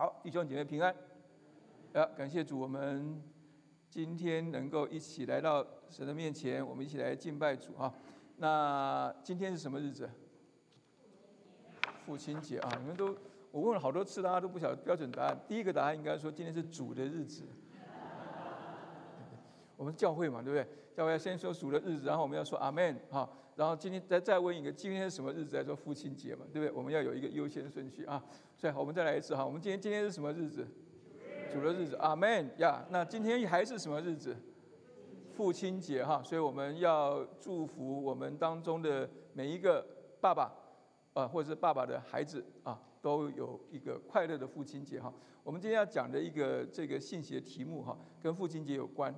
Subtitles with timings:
[0.00, 0.90] 好，弟兄姐妹平安。
[1.92, 3.22] 啊，感谢主，我们
[3.90, 7.92] 今天能够一起来到神的面前，我们一起来敬拜主啊。
[8.38, 10.08] 那今天是什么日子？
[12.06, 12.70] 父亲节啊！
[12.80, 13.14] 你们都
[13.50, 15.38] 我问了好多次，大家都不晓得标准答案。
[15.46, 17.44] 第一个答案应该说今天是主的日子。
[19.76, 20.66] 我们教会嘛，对不对？
[20.96, 23.28] 教会要先说主的日子，然后我们要说阿门哈。
[23.56, 25.56] 然后今天再再问一个，今天是什么日子？
[25.56, 26.70] 来说父亲节嘛，对不对？
[26.76, 28.22] 我们要有一个优先顺序啊。
[28.56, 29.44] 所以，我们再来一次哈。
[29.44, 30.66] 我们今天今天是什么日子？
[31.52, 32.86] 主的日子，阿门呀。
[32.90, 34.36] 那今天还是什么日子？
[35.32, 36.22] 父亲节哈。
[36.22, 39.86] 所以我们要祝福我们当中的每一个
[40.20, 40.52] 爸爸
[41.12, 45.12] 啊，或者是爸爸的孩子啊，都有一个快乐的父亲节哈。
[45.42, 49.14] 我们今天要讲的一个这个信息的题目哈，跟父亲节有关。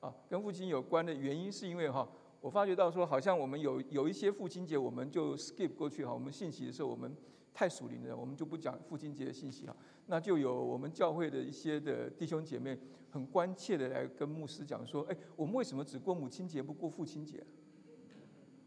[0.00, 2.08] 啊，跟父亲有关的原因是因为哈，
[2.40, 6.14] 我发觉到说，好像我们有有一些父亲节，我们就 skip 过去哈。
[6.14, 7.14] 我们信息的时候，我们
[7.52, 9.76] 太属灵了，我们就不讲父亲节的信息哈。
[10.06, 12.78] 那就有我们教会的一些的弟兄姐妹
[13.10, 17.44] 很关切的来跟牧师讲说，哎，我们为什么只过母亲节不过父亲节？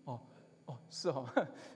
[0.05, 0.19] 哦
[0.65, 1.25] 哦，是哈，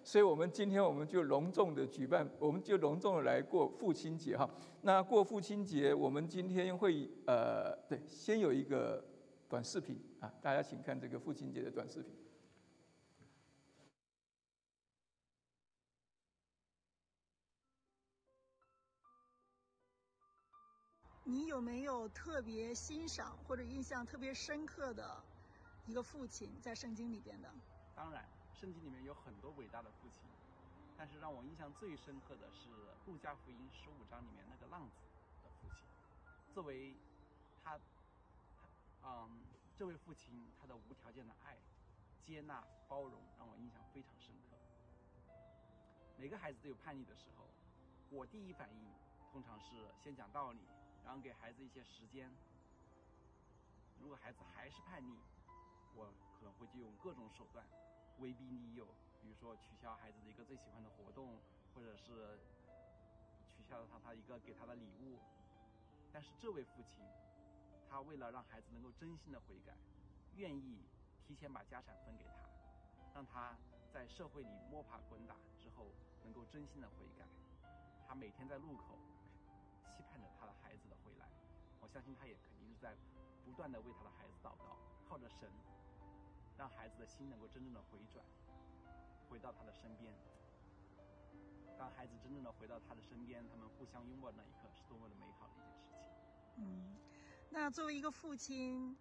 [0.03, 4.47] 所以我们今天我们就隆重的举办，我们就隆重的来过父亲节哈。
[4.81, 9.03] 那过父亲节，我们今天会呃，对，先有一个。
[9.49, 12.13] 短视频啊，大家请看这个父亲节的短视频。
[21.23, 25.23] 你有没有特别欣赏或者印象特别深刻的
[25.85, 27.49] 一个父亲在圣经里边的？
[27.95, 30.23] 当然，圣经里面有很多伟大的父亲，
[30.97, 32.67] 但是让我印象最深刻的是
[33.05, 34.95] 路加福音十五章里面那个浪子
[35.43, 35.85] 的父亲，
[36.53, 36.93] 作为
[37.63, 37.79] 他。
[39.09, 39.29] 嗯，
[39.73, 41.55] 这位父亲他的无条件的爱、
[42.21, 44.57] 接纳、包容，让我印象非常深刻。
[46.17, 47.47] 每个孩子都有叛逆的时候，
[48.09, 48.91] 我第一反应
[49.31, 50.59] 通常是先讲道理，
[51.05, 52.29] 然后给孩子一些时间。
[53.97, 55.17] 如果孩子还是叛逆，
[55.95, 57.65] 我可能会就用各种手段
[58.19, 58.85] 威逼利诱，
[59.21, 61.39] 比如说取消孩子的一个最喜欢的活动，
[61.73, 62.37] 或者是
[63.47, 65.17] 取消了他他一个给他的礼物。
[66.11, 67.05] 但是这位父亲。
[67.89, 69.73] 他为了让孩子能够真心的悔改，
[70.35, 70.85] 愿意
[71.25, 72.47] 提前把家产分给他，
[73.13, 73.55] 让他
[73.91, 75.87] 在社会里摸爬滚打之后
[76.23, 77.25] 能够真心的悔改。
[78.07, 78.97] 他每天在路口
[79.91, 81.25] 期盼着他的孩子的回来，
[81.81, 82.95] 我相信他也肯定是在
[83.43, 84.77] 不断的为他的孩子祷告，
[85.07, 85.49] 靠着神，
[86.57, 88.23] 让孩子的心能够真正的回转，
[89.29, 90.13] 回到他的身边。
[91.77, 96.07] 当孩子真正的回到他的身边，他们互相拥抱的那一刻，是多么的美好的一件事情。
[96.57, 96.97] 嗯。
[97.49, 98.95] 那作为一个父亲，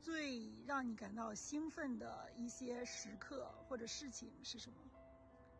[0.00, 4.78] 最让你感到兴奋的一些时刻或者事情是什么？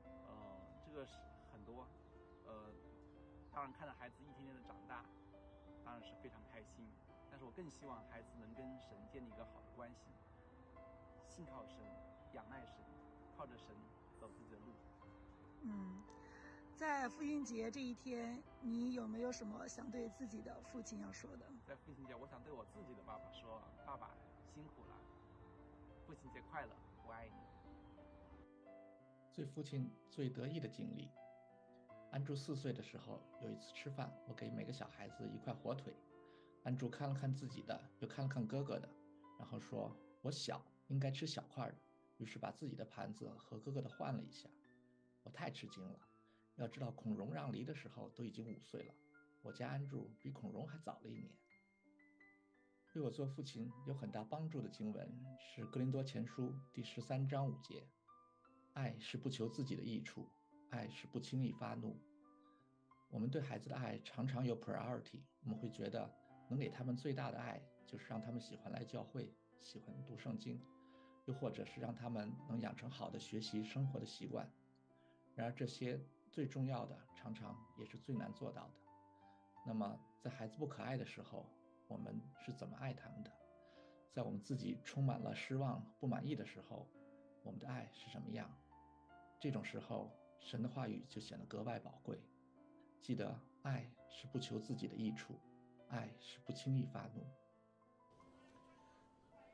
[0.04, 1.20] 呃，这个是
[1.52, 1.86] 很多，
[2.46, 2.72] 呃，
[3.52, 5.04] 当然看着孩子一天天的长大，
[5.84, 6.84] 当然是非常开心。
[7.30, 10.10] 但是我更希望孩子能跟神建立一个好的关系，
[11.28, 11.78] 信靠神，
[12.32, 12.76] 仰赖神，
[13.36, 13.74] 靠着神
[14.18, 14.72] 走自己的路。
[15.62, 16.02] 嗯。
[16.76, 21.46] 在父亲节这一天，你有没有什么想对自己的父亲要说的？
[21.64, 24.10] 在父亲节，我想对我自己的爸爸说：“爸爸
[24.52, 24.96] 辛苦了，
[26.04, 26.74] 父亲节快乐，
[27.06, 27.36] 我爱你。”
[29.32, 31.08] 最父亲最得意的经历，
[32.10, 35.94] 安住四岁的时候，有一次吃饭，我给每个小孩子一块火腿，
[36.64, 38.88] 安住看了看自己的，又看了看哥哥的，
[39.38, 41.76] 然后说：“我小，应该吃小块的。”
[42.18, 44.48] 于是把自己的盘子和哥哥的换了一下，
[45.22, 45.98] 我太吃惊了。
[46.56, 48.94] 要知道，孔融让梨的时候都已经五岁了，
[49.42, 51.30] 我家安住比孔融还早了一年。
[52.92, 57.84] 对我做父亲有很大帮助的经文是《格林多前书》第十三章五节
[58.74, 60.28] ：“爱是不求自己的益处，
[60.70, 62.00] 爱是不轻易发怒。”
[63.10, 66.08] 我们对孩子的爱常常有 priority，我们会觉得
[66.48, 70.64] 能给他们最大的爱就是让他们喜欢来教会，喜欢读圣经，
[71.24, 74.48] 又或者是让他们能养成好的学习生活的习惯。
[75.34, 76.00] 然而这些。
[76.34, 78.74] 最重要的，常常也是最难做到的。
[79.64, 81.46] 那么，在孩子不可爱的时候，
[81.86, 83.30] 我们是怎么爱他们的？
[84.12, 86.88] 在我们自己充满了失望、不满意的时候，
[87.44, 88.50] 我们的爱是什么样？
[89.38, 90.10] 这种时候，
[90.40, 92.18] 神的话语就显得格外宝贵。
[93.00, 95.38] 记得，爱是不求自己的益处，
[95.88, 97.24] 爱是不轻易发怒。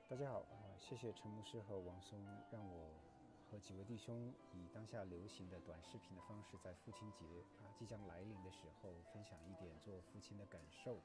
[0.08, 0.46] 大家好，
[0.78, 2.18] 谢谢陈牧师和王松，
[2.50, 3.09] 让我。
[3.50, 7.24] 和几位弟兄以当下流行的短视频的方式，在父亲节
[7.58, 11.00] 啊即将来临的时候，分享一点做父亲的感受。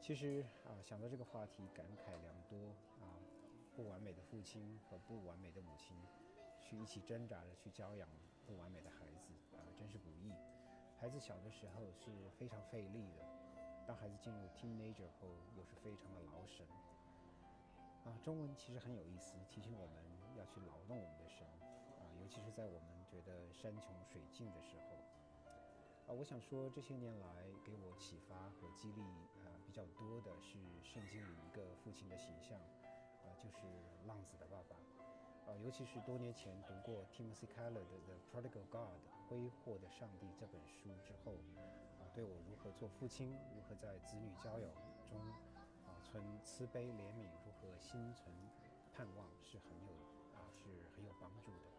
[0.00, 2.56] 其实啊，想到这个话题，感慨良多
[3.04, 3.20] 啊。
[3.74, 5.96] 不完美的父亲和不完美的母亲，
[6.60, 8.08] 去一起挣扎着去教养
[8.46, 10.32] 不完美的孩子啊，真是不易。
[10.98, 13.26] 孩子小的时候是非常费力的，
[13.86, 16.66] 当孩子进入 teenager 后，又是非常的劳神。
[18.04, 19.94] 啊，中文其实很有意思，提醒我们
[20.44, 21.46] 去劳动我们的神，
[21.98, 24.96] 啊，尤其是在我们觉得山穷水尽的时候。
[26.06, 29.02] 啊，我想说，这些年来给我启发和激励，
[29.46, 32.58] 啊，比较多的是圣经里一个父亲的形象，
[33.22, 33.58] 啊，就是
[34.04, 34.76] 浪子的爸爸。
[35.46, 38.98] 啊，尤其是多年前读过 Timothy Keller 的《The Prodigal God》
[39.28, 41.34] 挥霍的上帝这本书之后，
[42.00, 44.68] 啊，对我如何做父亲，如何在子女交友
[45.08, 45.20] 中，
[45.86, 48.34] 啊，存慈悲怜悯，如何心存
[48.92, 49.92] 盼望，是很有
[51.22, 51.70] 帮助的。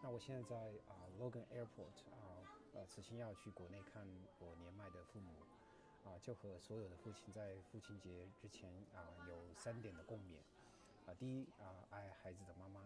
[0.00, 0.56] 那我现在在
[0.86, 4.06] 啊 Logan Airport 啊，呃，此行要去国内看
[4.38, 5.34] 我年迈的父母，
[6.04, 10.38] 啊，就和所有的父亲在父亲节之前啊，有三点的共勉。
[11.06, 12.80] 啊，第一啊，爱孩子的妈妈；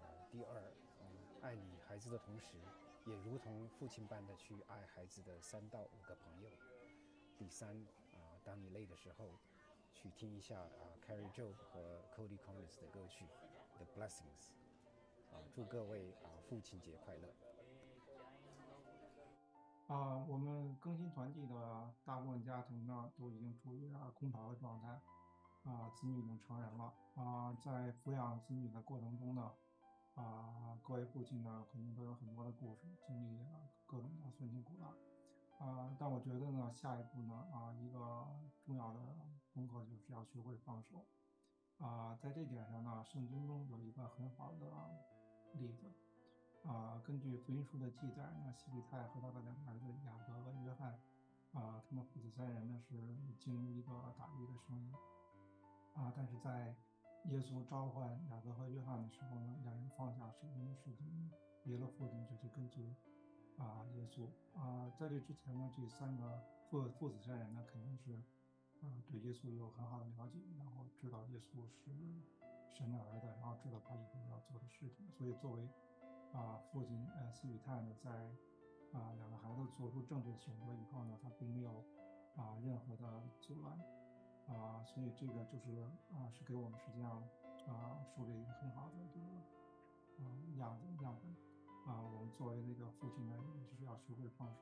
[0.00, 1.06] 呃，第二，嗯，
[1.42, 2.56] 爱你孩子的同时，
[3.06, 6.50] 也如同父亲般的去爱孩子的三到五个朋友；
[7.38, 7.70] 第三
[8.12, 9.30] 啊，当你累的时候，
[9.92, 13.24] 去听一下啊，Carrie Joe 和 Cody Collins 的歌曲
[13.76, 14.50] 《The Blessings》。
[15.34, 17.28] 啊，祝各位啊，父亲节快乐！
[19.88, 25.00] 啊，我们更新团体的大部分家庭呢，都已经处于啊空巢的状态。
[25.64, 29.50] 啊，子女已经成人了啊，在抚养子女的过程中呢，
[30.14, 33.46] 啊，各位父亲呢肯定都有很多的故事，经历了
[33.86, 35.96] 各种的酸甜苦辣啊。
[35.98, 37.98] 但我觉得呢，下一步呢，啊，一个
[38.62, 39.00] 重要的
[39.54, 41.06] 功课就是要学会放手
[41.78, 42.14] 啊。
[42.20, 44.66] 在这点上呢，圣经中有一个很好的
[45.58, 47.00] 例子啊。
[47.04, 50.92] 根据福音书的记载呢，西比泰和他的两个儿子雅各和约翰
[51.52, 52.96] 啊，他们父子三人呢是
[53.38, 54.92] 经历一个打鱼的生意。
[55.94, 56.12] 啊！
[56.16, 56.74] 但是在
[57.26, 61.30] 耶稣召唤雅各和约翰的时候呢，两人放下手中的事情，
[61.62, 62.84] 别了父亲，就去跟随
[63.56, 64.26] 啊耶稣
[64.58, 64.90] 啊。
[64.98, 68.12] 在这之前呢，这三个父父子三人呢，肯定是
[68.84, 71.92] 啊对耶稣有很好的了解，然后知道耶稣是
[72.74, 75.08] 神的儿子，然后知道他以后要做的事情。
[75.12, 75.68] 所以作为
[76.32, 78.10] 啊父亲呃西比泰呢，在
[78.92, 81.84] 啊两个孩子做出正确的选择以后呢，他并没有
[82.36, 83.78] 啊任何的阻拦。
[84.46, 85.80] 啊，所以这个就是
[86.12, 87.12] 啊，是给我们实际上
[87.66, 90.28] 啊树立一个很好的这个啊
[90.58, 91.34] 样子样本
[91.86, 92.02] 啊。
[92.02, 94.60] 我们作为那个父亲呢，也是要学会放手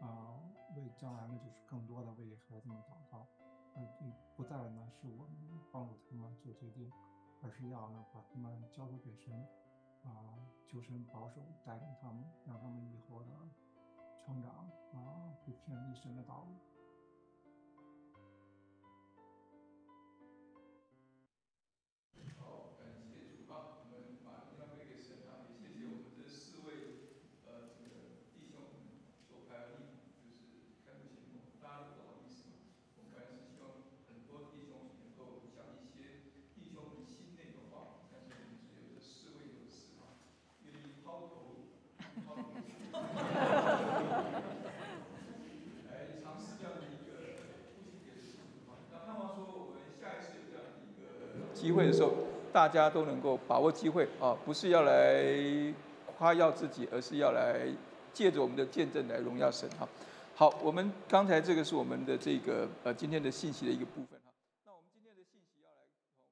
[0.00, 0.40] 啊，
[0.76, 3.26] 为将来呢就是更多的为孩子们祷告。
[3.74, 6.90] 嗯，不再呢是我们帮助他们做决定，
[7.42, 9.34] 而是要呢把他们交托给神
[10.04, 13.30] 啊，求神保守带领他们，让他们以后的
[14.24, 16.56] 成长啊不偏离神的道路。
[51.62, 52.10] 机会的时候，
[52.52, 55.32] 大家都能够把握机会啊，不是要来
[56.18, 57.70] 夸耀自己，而是要来
[58.12, 59.88] 借着我们的见证来荣耀神哈。
[60.34, 64.34] 好，我们刚才这个是我们的这个呃今天的信息的一个部分哈。
[64.66, 66.26] 那我们今天的信息要来从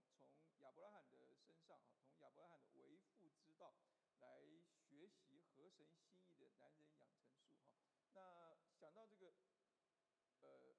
[0.50, 1.38] 从亚伯拉罕的身上
[1.70, 3.70] 啊，从亚伯拉罕的为父之道
[4.18, 4.42] 来
[4.82, 7.54] 学习合神心意的男人养成术哈。
[8.18, 8.18] 那
[8.82, 9.30] 想到这个
[10.42, 10.74] 呃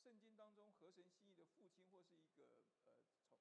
[0.00, 2.48] 圣经当中合神心意的父亲或是一个
[2.88, 2.96] 呃。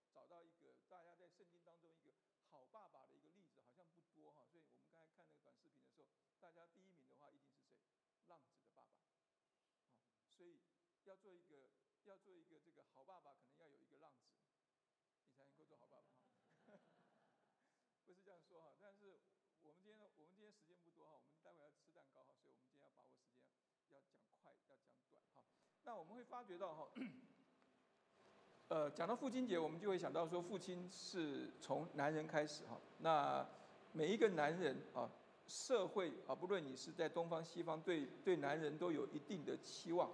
[0.09, 2.11] 找到一个大家在圣经当中一个
[2.51, 4.45] 好爸爸的一个例子，好像不多哈。
[4.49, 6.07] 所以我们刚才看那个短视频的时候，
[6.39, 7.75] 大家第一名的话一定是谁？
[8.27, 8.93] 浪子的爸爸。
[9.25, 10.61] 好，所以
[11.03, 11.69] 要做一个
[12.05, 14.29] 要做一个这个好爸爸，可能要有一个浪子，
[15.21, 16.09] 你才能够做好爸爸
[16.67, 16.79] 哈。
[18.05, 19.19] 不是这样说哈，但是
[19.61, 23.49] 我们今天我们今天时间不多哈，我们待会要吃蛋糕哈，所以我们今天要把握时间，
[23.91, 25.43] 要讲快，要讲短哈。
[25.83, 26.91] 那我们会发觉到哈。
[28.69, 32.79] 呃，讲到父亲节，我们就会想到说，父亲是从男人开始哈。
[32.99, 33.43] 那
[33.93, 35.09] 每一个男人啊，
[35.47, 40.07] 社会啊，不论你是在东方西方，对对男人都有一定的期望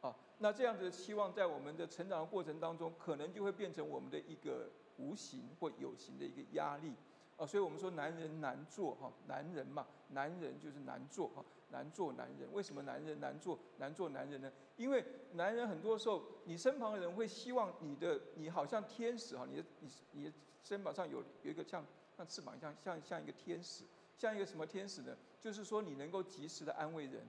[0.00, 0.12] 啊。
[0.38, 6.92] 那这样子的期望，在我们的成长的过程当中，可能就会变成我们的一个无形或有形的一个压力
[7.36, 7.46] 啊。
[7.46, 11.44] 所以我们说，男人难做哈，男人嘛，男人就是难做哈。
[11.70, 14.52] 难做男人，为什么男人难做难做男人呢？
[14.76, 21.84] 因为男人很多时候，你身旁的人会希望你的，你好像天使哈，你的你你的肩膀上有有一个像
[22.16, 23.84] 像翅膀，像像像一个天使，
[24.18, 25.16] 像一个什么天使呢？
[25.40, 27.26] 就是说你能够及时的安慰人，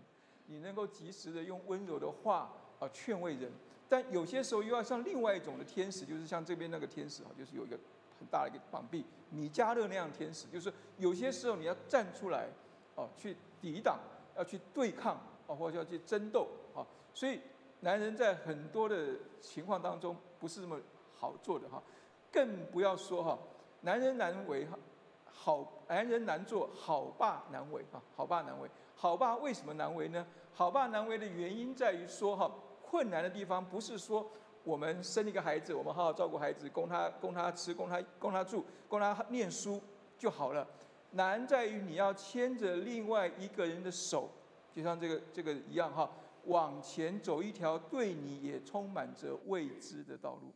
[0.48, 3.52] 你能够及时的用温柔的话啊劝慰人。
[3.88, 7.78] 但有些时候又要像另外一种的天使，就是像这边那个天使啊，就是有一个
[8.18, 12.48] 很大的一个膀臂，米迦勒那样天使，就是有些时候你要站出来，
[12.96, 14.00] 哦，去抵挡，
[14.38, 15.16] 要去对抗，
[15.48, 17.40] 啊，或者要去争斗，啊，所以
[17.80, 20.80] 男人在很多的情况当中不是这么
[21.16, 21.82] 好做的哈，
[22.32, 23.38] 更不要说哈，
[23.82, 24.78] 男人难为哈，
[25.26, 30.26] 好男人难做，好爸难为啊，好爸难为，好爸为什么难为呢？
[30.54, 32.52] 好爸难为的原因在于说哈。
[32.84, 34.30] 困难的地方不是说
[34.66, 39.82] 我们生一个孩子，我们好好照顾孩子，供他供他吃，供他供他住，供他念书
[40.18, 40.68] 就好了。
[41.12, 44.30] 难在于你要牵着另外一个人的手，
[44.72, 46.10] 就像这个这个一样哈，
[46.46, 50.52] 往前走一条对你也充满着未知的道路。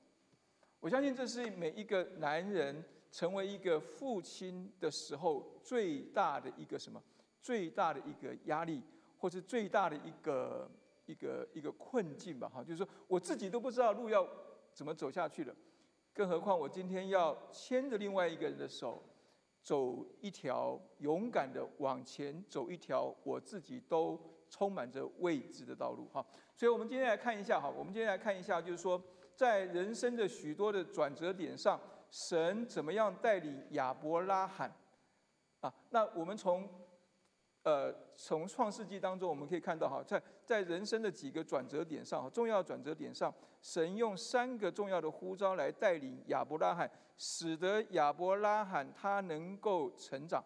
[0.80, 7.02] 我相信这是每一个男人成为一个父亲的时候最大的一个什么？
[7.42, 8.82] 最大的一个压力，
[9.18, 10.70] 或是最大的一个。
[11.08, 14.28] 一个一个困境吧，哈，就是说我自己都不知道路要
[14.74, 15.56] 怎么走下去了，
[16.16, 19.04] 更何况我今天要牵着另外一个人的手，
[19.66, 24.18] 走一条勇敢的往前走一条我自己都
[24.48, 26.26] 充满着未知的道路，哈。
[26.56, 29.02] 所以我们今天来看一下，哈，我们今天来看一下，就是说
[29.36, 31.82] 在人生的许多的转折点上，
[32.12, 34.72] 神怎么样带领亚伯拉罕，
[35.62, 36.85] 啊，那我们从。
[37.66, 50.44] 呃，从创世纪当中我们可以看到，哈，在在人生的几个转折点上，重要转折点上，神用三个重要的呼召来带领亚伯拉罕，使得亚伯拉罕他能够成长，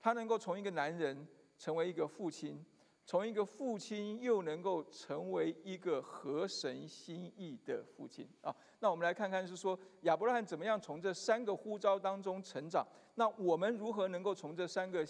[0.00, 1.28] 他能够从一个男人
[1.58, 2.64] 成为一个父亲，
[3.04, 8.56] 从一个父亲又能够成为一个合神心意的父亲啊。
[8.78, 12.82] 那我们来看看是说亚伯拉罕怎么样从这三个呼召当中成长，
[13.16, 15.06] 那我们如何能够从这三个？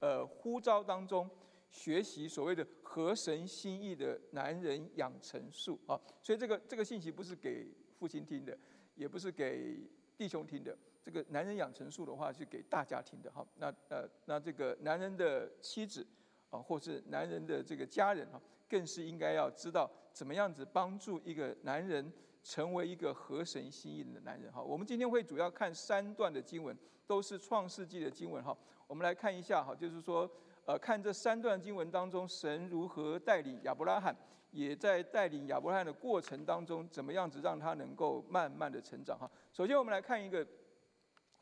[0.00, 1.28] 呃，呼召当中
[1.70, 8.56] 学习所谓的合神心意的男人养成术啊，所以这个这个信息不是给父亲听的，
[8.94, 9.78] 也不是给
[10.16, 10.76] 弟兄听的。
[11.02, 13.46] 这个男人养成术的话是给大家听的哈。
[13.56, 16.06] 那呃，那这个男人的妻子
[16.50, 22.12] 啊，或是男人的这个家人哈，更是应该要知道怎么样子帮助一个男人
[22.48, 24.62] 成为一个合神心意的男人哈。
[24.62, 26.74] 我们今天会主要看三段的经文，
[27.06, 28.56] 都是创世纪的经文哈。
[28.86, 30.28] 我们来看一下哈，就是说，
[30.64, 34.16] 呃，看这三段经文当中，神如何带领亚伯拉罕，
[34.50, 39.30] 也在带领亚伯拉罕的过程当中，怎么样子让他能够慢慢的成长哈。
[39.52, 40.46] 首先，我们来看一个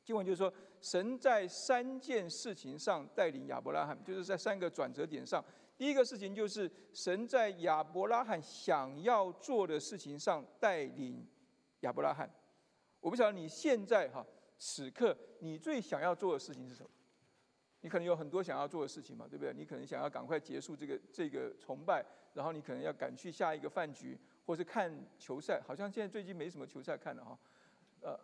[0.03, 5.45] 经文，就是说，神在三件事情上带领亚伯拉罕，就是在三个转折点上。
[5.77, 11.27] 第一个事情就是神在亚伯拉罕想要做的事情上带领
[11.81, 12.31] 亚伯拉罕。
[13.01, 14.25] 我不晓得你现在哈，
[14.59, 16.89] 此刻你最想要做的事情是什么？
[17.83, 19.53] 你可能有很多想要做的事情嘛，对不对？
[19.53, 25.61] 你可能想要赶快结束这个这个崇拜，然后你可能要赶去下一个饭局，或是看球赛。
[25.61, 27.39] 好像现在最近没什么球赛看了哈，
[28.01, 28.19] 呃，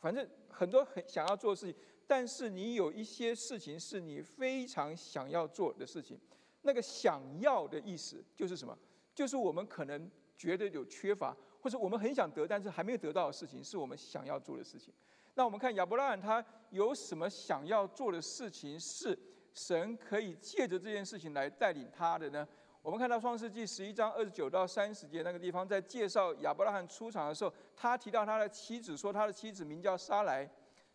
[0.00, 1.76] 反正很多很想要做的事情，
[2.06, 6.18] 但是你有一些事情是你非常想要做的事情。
[6.62, 8.76] 那个想要的意思就是什么？
[9.14, 14.92] 就是我们可能觉得有缺乏，或者我们很想得，但是还没有得到的事情，是我们想要做的事情。
[15.34, 19.18] 那我们看亚伯拉罕他有什么想要做的事情，是
[19.54, 22.46] 神可以借着这件事情来带领他的呢？
[22.80, 30.48] 我们看到创世纪十一章二十九到三十节那个地方，在介绍亚伯拉罕出场的时候，他提到他的妻子，说他的妻子名叫沙莱，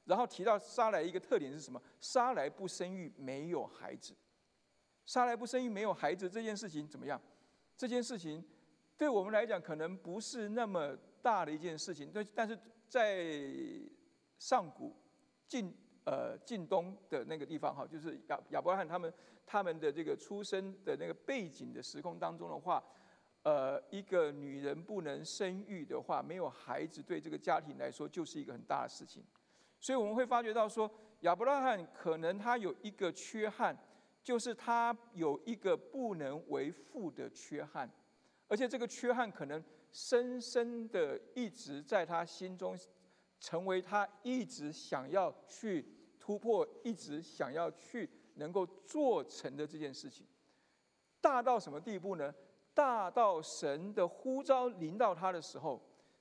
[0.05, 1.81] 然后提到沙莱一个特点是什么？
[1.99, 4.13] 沙莱不生育，没有孩子。
[5.05, 7.19] 沙莱不生育，没有孩子这件事情怎么样？
[7.75, 8.43] 这件事情
[8.97, 12.57] 对我们来讲可能不是那么大的一件事情，对，但是
[12.87, 13.25] 在
[14.37, 14.95] 上古
[15.47, 15.73] 近
[16.05, 19.11] 呃近东的那个地方哈，就是亚亚伯拉罕他们
[19.45, 22.83] 他们的这个出生的那个背景的时空当中的话，
[23.43, 29.23] 呃，一个女人不能生育的话，没有孩子对这个家庭来说就是一个很大的事情。
[29.79, 30.89] 所以我们会发觉到说，
[31.21, 33.77] 亚伯拉罕可能他有一个缺憾，
[34.23, 37.87] 就是他有一个不能为父的缺憾，
[38.47, 42.75] 而且这个缺憾可能深深的一直在他心中。
[43.39, 45.85] 成为他一直想要去
[46.17, 50.25] 突破、一直想要去能够做成的这件事情，
[51.19, 52.33] 大到什么地步呢？
[52.73, 55.77] 大到神的呼召临到他的时候，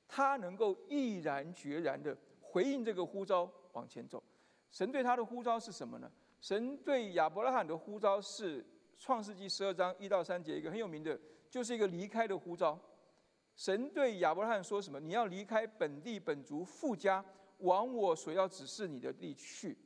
[0.09, 4.21] 他能够毅然决然的回应这个呼召往前走。
[4.73, 6.11] 神对他的呼召是什么呢？
[6.43, 8.67] 神对亚伯拉罕的呼召是
[8.99, 11.19] 创世纪十二章一到三节一个很有名的，
[11.49, 12.77] 就是一个离开的呼召。
[13.55, 14.99] 神对亚伯拉罕说什么？
[14.99, 17.25] 你要离开本地本族富家，
[17.59, 19.79] 往我所要指示你的地去。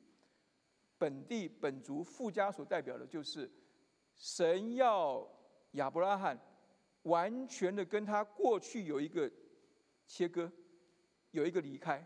[0.96, 3.50] 本地本族富家所代表的就是
[4.14, 5.28] 神要
[5.72, 6.40] 亚伯拉罕
[7.02, 9.30] 完全的跟他过去有一个
[10.06, 10.50] 切割，
[11.32, 12.02] 有一个离开，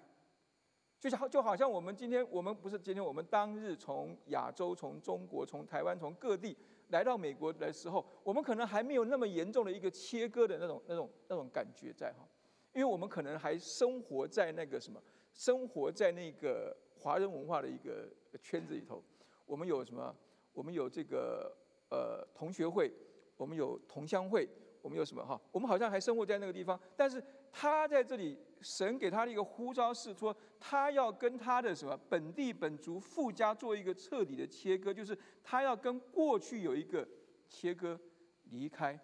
[1.00, 6.54] 就像就好像我们今天，我们不是今天，我们当日从亚洲、从中国、从台湾、从各地
[6.88, 12.28] 来到美国的时候，我们可能还没有那么严重的一个切割的那种、那种、那种感觉在哈，
[12.74, 15.02] 因为我们可能还生活在那个什么，
[15.32, 18.06] 生活在那个华人文化的一个
[18.42, 19.02] 圈子里头，
[19.46, 20.14] 我们有什么？
[20.52, 21.56] 我们有这个
[21.90, 22.92] 呃同学会，
[23.38, 24.46] 我们有同乡会，
[24.82, 25.40] 我们有什么哈？
[25.50, 37.06] 我们好像还生活在那个地方，但是他在这里，神给他的一个呼召是说，他要跟他的什么本地本族富家做一个彻底的切割，就是他要跟过去有一个
[37.48, 37.98] 切割
[38.44, 38.98] 离开。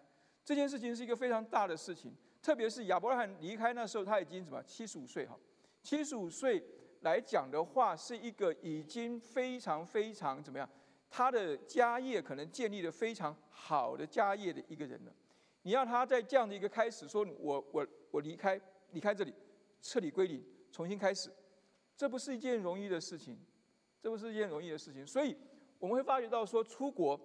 [0.45, 5.37] 这件事情是一个非常大的事情，特别是亚伯拉罕离开那时候，他已经什么七十五岁哈，
[5.83, 6.63] 七十五岁
[7.01, 10.69] 来讲的话，是一个已经非常非常怎么样？
[11.09, 15.13] 他的家业可能建立了非常好的家业的一个人了，
[15.67, 18.61] 你要他在这样的一个开始说，我我我离开
[18.93, 19.35] 离开这里，
[19.83, 21.29] 彻底归零，重新开始，
[21.97, 23.37] 这不是一件容易的事情，
[24.01, 25.05] 这不是一件容易的事情。
[25.05, 25.37] 所以
[25.81, 27.21] 我们会发觉到说，出国，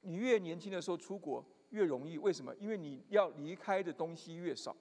[0.00, 2.52] 你越年轻的时候出国越容易，为什么？
[2.56, 4.76] 因为你要离开的东西越少，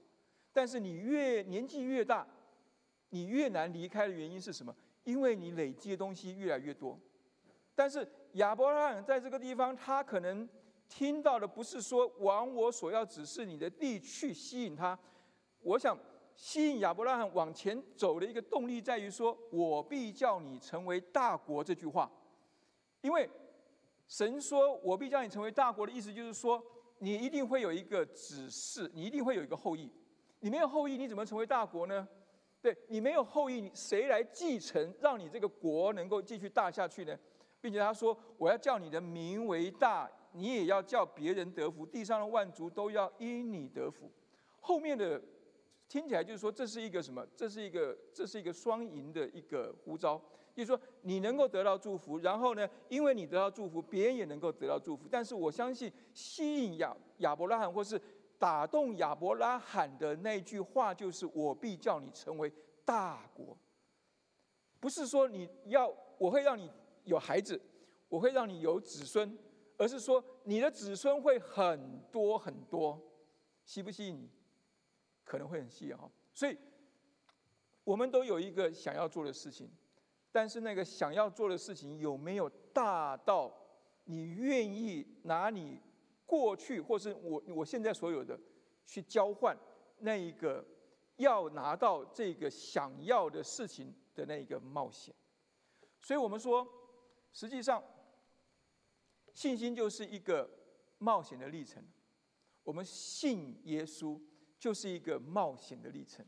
[0.51, 2.27] 但是你越年纪越大，
[3.09, 4.75] 你越难离开的原因是什么？
[5.03, 6.99] 因为你累积的东西越来越多。
[7.75, 10.49] 但是亚伯拉罕在这个地方，他可能
[10.87, 14.97] 听到的不是说往我所要指示你的地去吸引他。
[15.61, 15.97] 我想
[16.35, 22.11] 吸引亚伯拉罕往前走的一个动力在于说：“我必叫你成为大国。”这句话，
[23.01, 23.29] 因为
[24.07, 26.63] 神说我必叫你成为大国的意思就是说，
[26.99, 29.91] 你一定会有一个指示，你一定会有一个后裔。
[30.39, 32.07] 你没有后裔，你怎么成为大国呢？
[32.61, 37.17] 对你没有后裔，谁来继承，让你这个国能够继续大下去呢？
[37.61, 44.11] 并且他说：“我要叫你的名为大，你也要叫别人得福，地上的万族都要因你得福。”
[44.61, 45.21] 后面的
[45.87, 47.25] 听起来就是说，这是一个什么？
[47.35, 50.21] 这是一个这是一个双赢的一个呼召，
[50.53, 55.07] 就是说你能够得到祝福，然后呢，因为你得到祝福，别人也能够得到祝福。
[55.09, 58.01] 但是我相信，吸引亚亚伯拉罕或是
[58.37, 62.51] 打动亚伯拉罕的那句话，就是“我必叫你成为
[62.83, 63.57] 大国”，
[64.79, 66.71] 不是说你要我会让你。
[67.05, 67.61] 有孩子，
[68.09, 69.37] 我会让你有子孙，
[69.77, 73.01] 而是说你的子孙会很多很多，
[73.63, 74.29] 吸不吸引你？
[75.23, 76.09] 可能会很吸引哈。
[76.33, 76.57] 所以，
[77.83, 79.69] 我们都有一个想要做的事情，
[80.31, 83.51] 但是那个想要做的事情有没有大到
[84.05, 85.81] 你愿意拿你
[86.25, 88.39] 过去或是我我现在所有的
[88.85, 89.57] 去交换
[89.99, 90.65] 那一个
[91.17, 95.13] 要拿到这个想要的事情的那一个冒险？
[96.01, 96.67] 所以我们说。
[97.37, 97.83] 实际上，
[99.35, 100.49] 信心就是一个
[100.97, 101.83] 冒险的历程。
[102.63, 104.19] 我们信耶稣
[104.57, 106.25] 就是一个冒险的历程，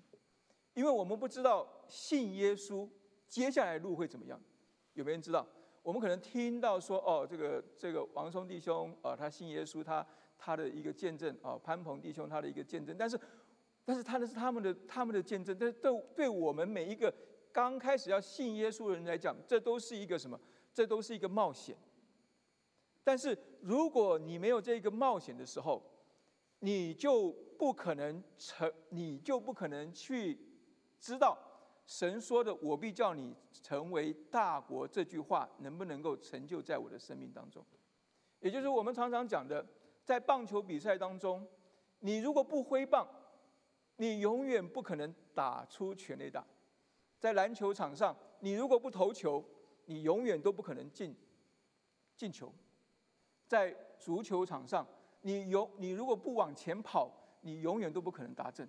[0.75, 2.87] 因为我们不知道信耶稣
[3.27, 4.39] 接下来路会怎么样。
[4.93, 5.47] 有没有人知道？
[5.81, 10.05] 我们可能听到说，哦，这个这个王松弟兄啊，他信耶稣，他
[10.37, 12.95] 他的一个见证啊，潘鹏弟兄他的一个见证。
[12.97, 13.17] 但是，
[13.85, 15.55] 但是他那是他们的他们的见证。
[15.57, 17.13] 但是对对我们每一个
[17.53, 20.37] 刚开始要信耶稣的人来讲，这都是一个什么？
[20.73, 21.75] 这都是一个冒险，
[23.07, 25.81] 但是如果你没有这个冒险的时候，
[26.59, 30.37] 你就不可能成，你就不可能去
[30.99, 31.37] 知道
[31.85, 37.65] 神说的“我必叫你成为大国”这句话能不能够成就在我的生命当中。
[38.41, 39.65] 也就是我们常常讲的，
[40.03, 41.47] 在棒球比赛当中，
[41.99, 43.07] 你如果不挥棒，
[43.95, 46.41] 你永远不可能打出全垒打；
[47.17, 49.41] 在篮球场上，你如果不投球，
[49.85, 51.15] 你永远都不可能进
[52.17, 52.53] 进球，
[53.47, 54.85] 在足球场上，
[55.21, 58.67] 你永你如果不往前跑，你永远都不可能达阵。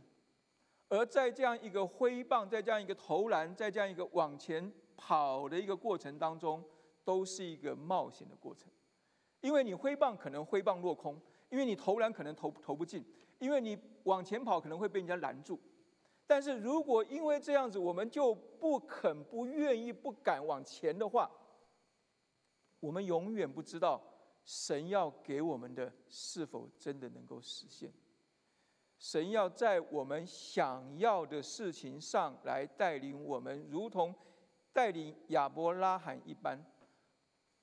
[0.88, 6.64] 而在这样一个挥棒，在这样一个投篮，在这样一个往前跑的一个过程当中，
[7.04, 8.70] 都是一个冒险的过程。
[9.40, 13.04] 因为你挥棒可能挥棒落空，因为你投篮可能投投不进，
[13.38, 15.60] 因为你往前跑可能会被人家拦住。
[16.26, 21.30] 但是如果因为这样子，我们就不肯、不愿意、不敢往前的话，
[22.80, 24.02] 我们永远不知道
[24.48, 27.92] 神要给我们的是否真的能够实现。
[28.98, 34.14] 神要在我们想要的事情上来带领我们，如同
[34.72, 36.58] 带领亚伯拉罕一般。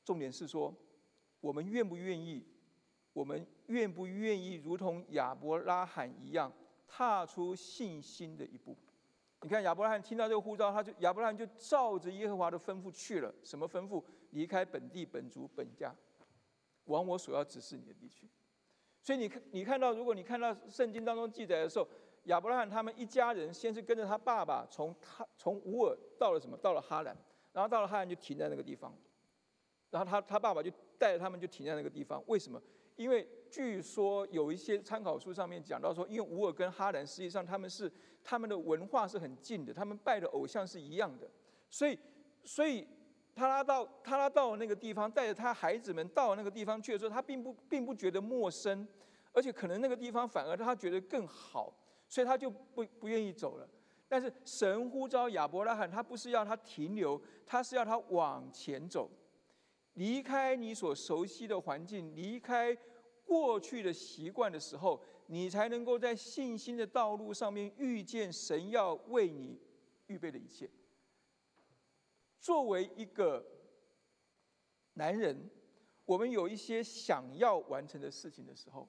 [0.04, 0.72] 重点是说，
[1.42, 2.46] 我们愿不愿意？
[3.14, 6.54] 我们愿不愿意如同亚伯拉罕一样？
[6.88, 8.78] 踏出信心的一步。
[9.42, 13.34] 你看亚伯拉罕听到这个呼召，他就亚伯拉罕就照着耶和华的吩咐去了。
[13.44, 14.04] 什么吩咐？
[14.30, 15.92] 离开本地本族本家。
[16.86, 18.30] 往我所要指示你的地区。
[19.02, 21.88] 所以你看，你看到，如果你看到圣经当中记载的时候，
[22.24, 26.58] 亚伯拉罕他们一家人先是跟着他爸爸从他从乌尔到了什么？
[26.58, 27.16] 到了哈兰，
[27.54, 28.98] 然后到了哈兰就停在那个地方，
[29.92, 32.24] 然后他他爸爸就带着他们就停在那个地方。
[32.26, 32.60] 为什么？
[32.96, 37.92] 因为据说有一些参考书上面讲到说，因为乌尔跟哈兰实际上他们是
[38.24, 41.30] 他们的文化是很近的，他们拜的偶像是一样的，
[41.70, 42.00] 所以
[42.44, 42.88] 所以
[43.36, 48.88] 他拉到他拉到那个地方，带着他孩子们到那个地方去的时候，他并不并不觉得陌生，
[49.34, 51.74] 而且可能那个地方反而他觉得更好，
[52.08, 53.70] 所以他就不不愿意走了。
[54.08, 59.10] 但是神呼召亚伯拉罕，他不是要他停留，他是要他往前走。
[59.96, 62.78] 离开你所熟悉的环境，离开
[63.26, 69.60] 过去的习惯的时候，你才能够在信心的道路上面遇见神要为你
[70.08, 70.70] 预备的一切。
[72.40, 73.46] 作为一个
[74.94, 75.50] 男人，
[76.06, 78.88] 我们有一些想要完成的事情的时候，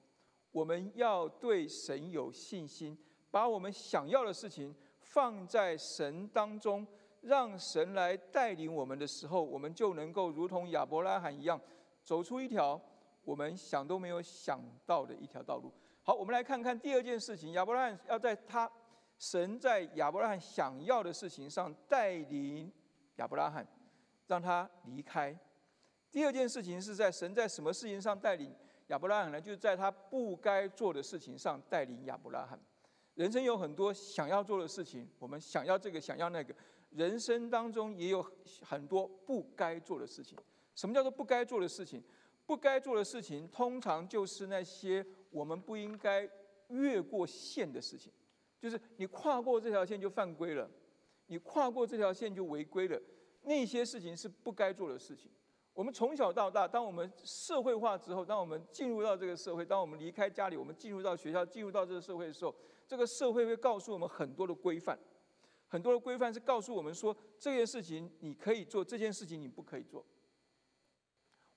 [0.51, 2.97] 我们要对神有信心，
[3.31, 6.85] 把我们想要的事情放在神当中。
[7.21, 11.59] 让神来带领我们的时候，我们就能够如同亚伯拉罕一样，
[12.03, 12.79] 走出一条
[13.23, 15.73] 我们想都没有想到的一条道路。
[16.03, 18.71] 好，我们来看看第二件事情：亚伯拉罕要在他
[19.17, 22.71] 神在亚伯拉罕想要的事情上带领
[23.17, 23.67] 亚伯拉罕，
[24.25, 25.37] 让他离开。
[26.09, 28.55] 第二件事情是在神在什么事情上带领
[28.87, 29.39] 亚伯拉罕呢？
[29.39, 32.59] 就是在他不该做的事情上带领亚伯拉罕。
[33.15, 36.55] 人生有很多想要做的事情，我们想要这个，想要那个。
[36.91, 38.25] 人生当中也有
[38.61, 40.37] 很多不该做的事情。
[40.73, 42.01] 什么叫做不该做的事情？
[42.45, 46.27] 不该做的事情，通常就是那些我们不应该
[46.69, 48.13] 越过线的事情。
[48.57, 50.69] 就是你跨过这条线就犯规了，
[51.27, 52.99] 你跨过这条线就违规了。
[53.43, 55.31] 那些事情是不该做的事情。
[55.73, 62.53] 我们从小到大，当我们社会化之后，当我们进入到这个社会，当我们离开家里，我们进入到学校，进入到这个社会的时候，
[62.87, 64.97] 这个社会会告诉我们很多的规范。
[65.67, 70.03] 很多的规范是告诉我们说，这件事情你可以做，这件事情你不可以做。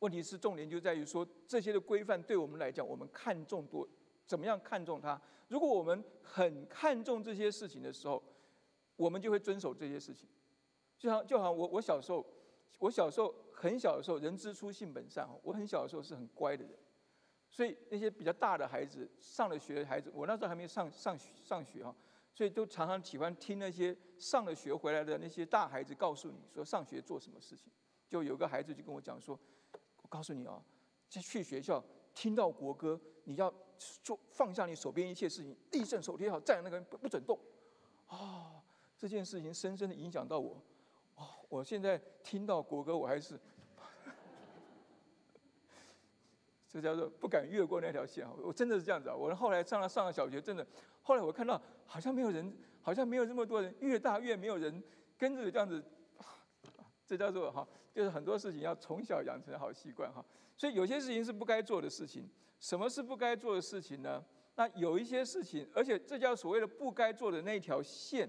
[0.01, 3.89] 问题是重点就在于说，这些的规范对我们来讲，我们看重多，
[4.27, 5.21] 怎么样看重它？
[5.49, 8.23] 如果我们很看重这些事情的时候，
[9.01, 10.29] 我们就会遵守这些事情。
[10.99, 12.23] 就像就好像我我小时候，
[12.79, 16.79] 我小时候很小的时候，人之初性本善我很小的时候是很乖的人，
[17.49, 21.97] 所以那些比较大的孩子，上了学的孩子，我那时候还没上上上学哈。
[22.33, 27.73] 所以都常常喜欢听那些上了学回来的那些大孩子告诉你说上学做什么事情。
[28.09, 29.39] 就有个孩子就跟我讲说
[30.03, 30.63] ：“我告诉你啊，
[31.09, 31.83] 在去学校
[32.15, 33.53] 听到国歌，你要
[34.03, 37.39] 做放下你手边一切事情，立正手贴好，站在那个不不准动。”
[38.07, 38.40] 啊，
[39.01, 40.63] 这件事情深深的影响到我。
[41.15, 43.41] 哦，我现在听到国歌，我还是
[46.69, 48.29] 这叫做不敢越过那条线！
[48.43, 49.17] 我真的是这样子啊！
[49.17, 50.67] 我后来上了上了小学，真的。
[51.01, 54.83] 后来我看到，好像没有人，好像没有这么多人，越大越没有人
[55.17, 55.83] 跟着这样子，
[57.07, 60.23] 这叫做哈，就是很多事情要从小养成好习惯哈。
[60.59, 62.29] 所以有些事情是不该做的事情。
[62.59, 64.23] 什么是不该做的事情呢？
[64.57, 68.29] 那有一些事情，而且这叫所谓的不该做的那条线，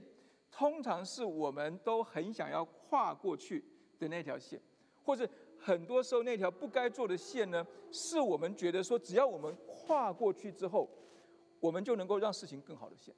[0.51, 3.63] 通常是我们都很想要跨过去
[3.97, 4.61] 的那条线，
[5.03, 10.89] 或者很多时候那条不该做的线呢，是我们觉得说，只要我们跨过去之后。
[11.61, 13.13] 我们就能够让事情更好的线。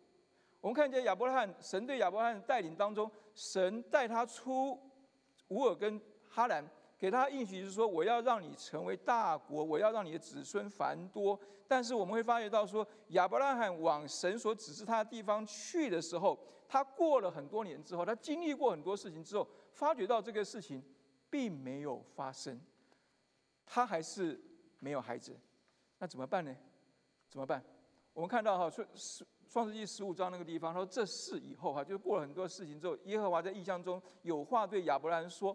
[0.59, 4.77] 我们看见亚伯拉罕，神对亚伯拉罕带领当中，神带他出
[5.47, 6.61] 乌尔跟哈兰，
[7.03, 11.37] 给他应许是说：我要让你成为大国，我要让你的子孙繁多。
[11.67, 20.81] 但是我们会发觉到说，亚伯拉罕往神所指示他的地方去的时候，他过了很多年之后，他经历过很多事情之后，发觉到这个事情
[21.29, 22.57] 并没有发生，
[23.65, 24.41] 他还是
[24.79, 25.37] 没有孩子，
[25.97, 26.55] 那怎么办呢？
[27.27, 27.61] 怎么办？
[28.13, 35.53] 我们看到哈，创十创世纪十五章那个地方，他说这事以后哈，就过了很多事情之后，耶和华在异象中有话对亚伯兰说：“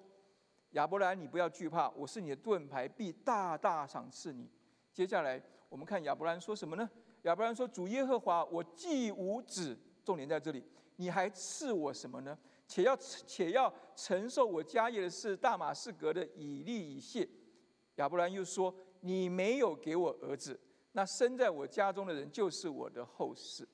[0.72, 4.50] 亚伯兰，你不要惧怕，我是你的盾牌，必大大赏赐你。”
[4.92, 6.88] 接下来我们看亚伯兰说什么呢？
[7.22, 10.64] 亚伯兰说：“主耶和华，我既无子，重点在这里，
[10.96, 12.36] 你还赐我什么呢？
[12.66, 17.28] 且要且要承受我家业的是大马士革的以利以谢。”
[17.96, 20.58] 亚伯兰又说：“你没有给我儿子。”
[20.92, 23.66] 那生在我家中的人就是我的后世。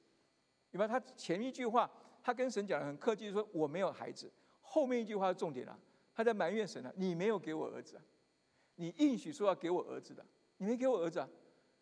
[0.70, 1.90] 你看他前一句话，
[2.22, 4.30] 他跟神讲的很客气，说我没有孩子。
[4.60, 5.78] 后面一句话是重点了，
[6.14, 8.00] 他在埋怨神啊，你没有给我儿子，
[8.76, 10.24] 你应许说要给我儿子的，
[10.58, 11.28] 你没给我儿子啊，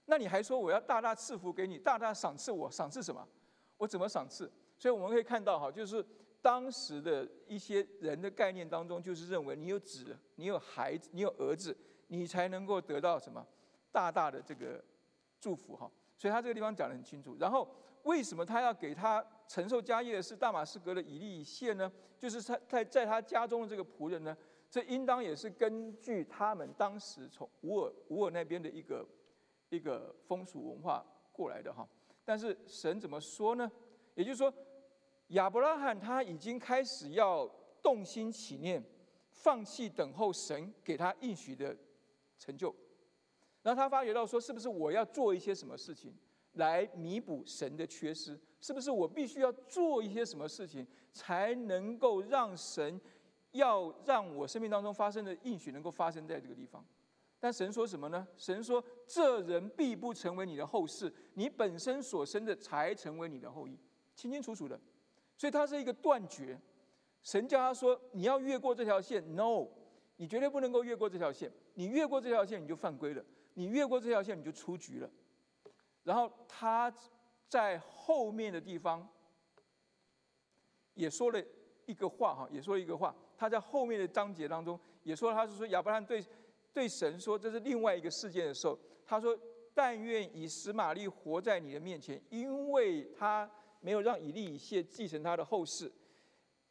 [0.06, 3.26] 那你还说我要大大赐福给你，大大赏赐我，赏赐什么？
[3.76, 4.50] 我怎么赏赐？
[4.78, 6.04] 所以我们可以看到哈，就是
[6.40, 11.76] 当时的一些人的概念当中，就是认为你有子，你有孩子，你有儿子，
[12.08, 13.46] 你才能够得到什么？
[13.92, 14.82] 大大的这个
[15.38, 15.90] 祝福哈。
[16.16, 17.36] 所以他这个地方讲得很清楚。
[17.38, 17.68] 然后
[18.04, 21.92] 为什么他要给他承受家业的是大马士革的以利以谢呢？
[22.18, 24.34] 就是他在在他家中的这个仆人呢，
[24.70, 29.06] 这应当也是根据他们当时从乌尔乌尔那边的一个
[29.68, 31.86] 一个风俗文化过来的哈。
[32.24, 33.70] 但是神怎么说呢？
[34.14, 34.50] 也就是说，
[35.28, 37.46] 亚伯拉罕他已经开始要
[37.82, 38.82] 动心起念，
[39.28, 41.76] 放弃等候神给他应许的
[42.38, 42.74] 成就。
[43.62, 46.16] 然后他发觉到说，是不是我要做一些什么事情
[46.54, 48.38] 来弥补神的缺失？
[48.60, 53.00] 是不是我必须要做一些什么事情，才能够让神
[53.50, 56.84] 要让我生命当中发生的应许能够发生在这个地方？
[57.40, 58.24] 但神说什么呢？
[58.36, 63.76] 神说：“这人必不成为你的后世，你本身所生的才成为你的后裔。”
[64.14, 64.80] 清清楚楚的，
[65.36, 66.56] 所以他是一个断绝。
[67.24, 69.66] 神叫他说：“你要越过这条线，no，
[70.18, 71.50] 你绝对不能够越过这条线。
[71.74, 73.20] 你越过这条线，你就犯规了；
[73.54, 75.10] 你越过这条线，你就出局了。”
[76.04, 76.92] 然后他
[77.48, 79.08] 在后面的地方
[80.94, 81.42] 也说了
[81.86, 83.14] 一个话，哈，也说了一个话。
[83.36, 86.24] 他在后面的章节当中也说，他是说亚伯拉罕对。
[86.74, 89.38] 对神说这是另外一个事件的时候，他说
[89.74, 93.46] ：“但愿以实玛利活在你的面前，因为他
[93.80, 95.92] 没有让以利以谢继承他的后事，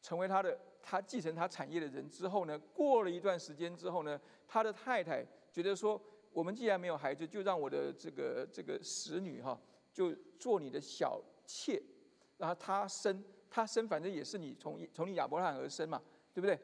[0.02, 2.10] 成为他的他继承他产业的人。
[2.10, 6.02] 之后呢，过了一段时间之后呢，他的太太觉得说：
[6.34, 9.60] 我们既然没有孩子，就让我的这个这个使女哈，
[9.94, 11.82] 就做你的小妾。
[12.38, 16.02] 然后她生她生，反正也是你从从你亚伯拉罕而生嘛，
[16.34, 16.60] 对不对？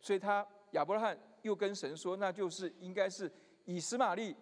[0.00, 3.30] 所以他亚伯拉罕。”又跟神说，那就是应该是
[3.66, 4.34] 以实玛利，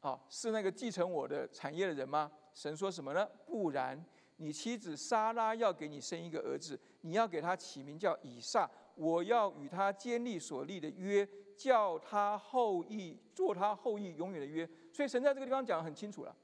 [0.00, 2.30] 啊，是那个继承我的产业的人吗？
[2.52, 3.26] 神说什么呢？
[3.46, 4.04] 不然，
[4.36, 8.70] 你妻子莎拉要给你生一个儿子，你要给他起名叫以撒。
[8.94, 14.68] 我要与他坚立所立的约，叫他后裔做他后裔永远的约。
[14.92, 16.36] 所以神在这个地方讲得很清楚了，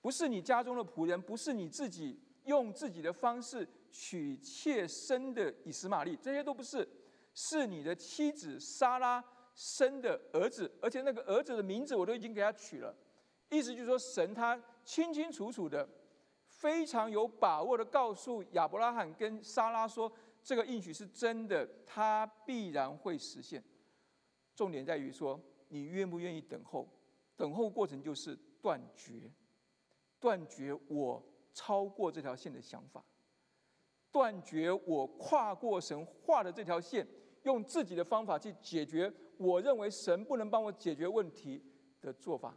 [0.00, 6.88] 不是你家中的仆人，不是你自己用自己的方式娶妾生的以实玛利，这些都不是，
[7.32, 9.24] 是你的妻子莎拉。
[9.56, 12.92] 生的儿子，而且那个儿子的名字我都已经给他取了，
[13.50, 15.88] 意思就是说，神他清清楚楚的、
[16.48, 20.12] 非常有把握的告诉亚伯拉罕跟莎拉说，
[20.42, 23.62] 这个应许是真的，他必然会实现。
[24.54, 26.88] 重点在于说，你愿不愿意等候？
[27.36, 29.32] 等候过程就是断绝，
[30.20, 31.20] 断绝我
[31.52, 33.04] 超过这条线的想法，
[34.12, 37.06] 断绝我跨过神画的这条线，
[37.42, 39.12] 用自己的方法去解决。
[39.36, 41.60] 我认为神不能帮我解决问题
[42.00, 42.56] 的做法，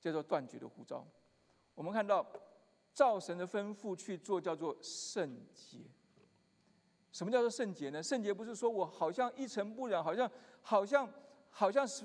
[0.00, 1.06] 叫做断绝的呼召。
[1.76, 2.26] 我们看到，
[2.92, 5.78] 造神的吩咐去做，叫做圣洁。
[7.12, 8.02] 什么叫做圣洁呢？
[8.02, 10.28] 圣洁不是说我好像一尘不染，好像
[10.68, 11.10] 好像
[11.48, 12.04] 好像是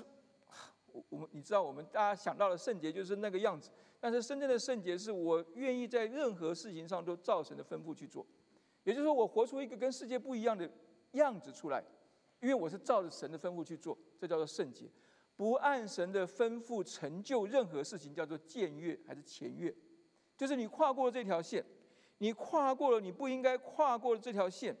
[0.90, 3.70] 我我们你知道，我们大家想到的圣洁就是那个样子。
[4.00, 8.26] 但是真正的圣洁，是我愿意在任何事情上都照神的吩咐去做，
[8.84, 10.66] 也就是说，我活出一个跟世界不一样的
[11.12, 11.84] 样子出来。
[12.40, 14.86] 因为我是照着神的吩咐去做，这叫做圣洁；
[15.36, 19.74] 不按神的吩咐成就任何事情，叫做僭越还是前越？
[20.38, 21.62] 就是你跨过了这条线，
[22.16, 24.74] 你跨过了你不应该跨过的这条线，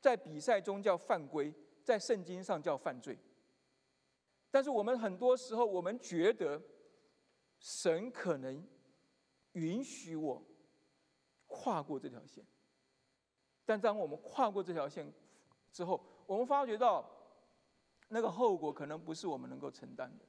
[0.00, 1.52] 在比赛中叫犯规，
[1.90, 3.18] 在圣经上叫犯罪。
[4.48, 6.62] 但是我们很多时候，我们觉得
[7.58, 8.64] 神可能
[9.54, 10.40] 允许我
[11.48, 12.44] 跨过这条线，
[13.64, 15.12] 但当我们跨过这条线
[15.72, 17.04] 之后，我们发觉到，
[18.06, 20.24] 那个后果可能不是我们能够承担的。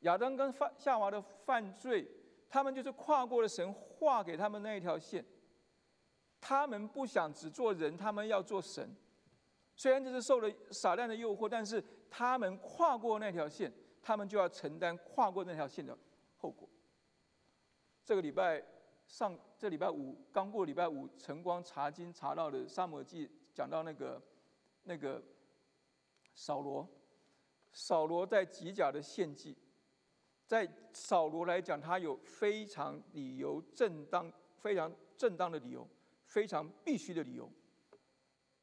[0.00, 2.06] 亚当跟犯夏娃的犯罪，
[2.50, 5.24] 他们就是跨过了神画给他们那一条线。
[6.40, 8.94] 他们不想只做人，他们要做神。
[9.78, 15.96] 虽然这是受了撒旦的诱惑，但是他们跨过那条线，他们就要承担跨过那条线的
[16.36, 16.68] 后果。
[18.04, 18.62] 这个礼拜
[19.06, 24.22] 上，这礼拜五刚过礼拜五，晨光查经查到的《沙摩记》，讲到那个。
[24.84, 25.22] 那个
[26.34, 26.88] 扫罗，
[27.74, 29.54] 扫罗在吉甲的献祭，
[30.46, 35.86] 在扫罗来讲，他有非常理由正当、非常正当的理由，
[36.24, 37.52] 非常必须的理由，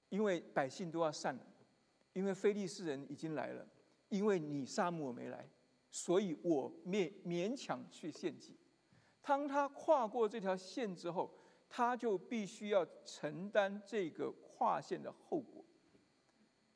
[0.09, 1.45] 因为百姓都要散了，
[2.13, 3.67] 因为非利士人已经来了，
[4.09, 5.49] 因为你沙漠没来，
[5.89, 8.55] 所以我勉勉强去献祭。
[9.21, 11.33] 当他跨过这条线之后，
[11.67, 15.65] 他就必须要承担这个跨线的后果。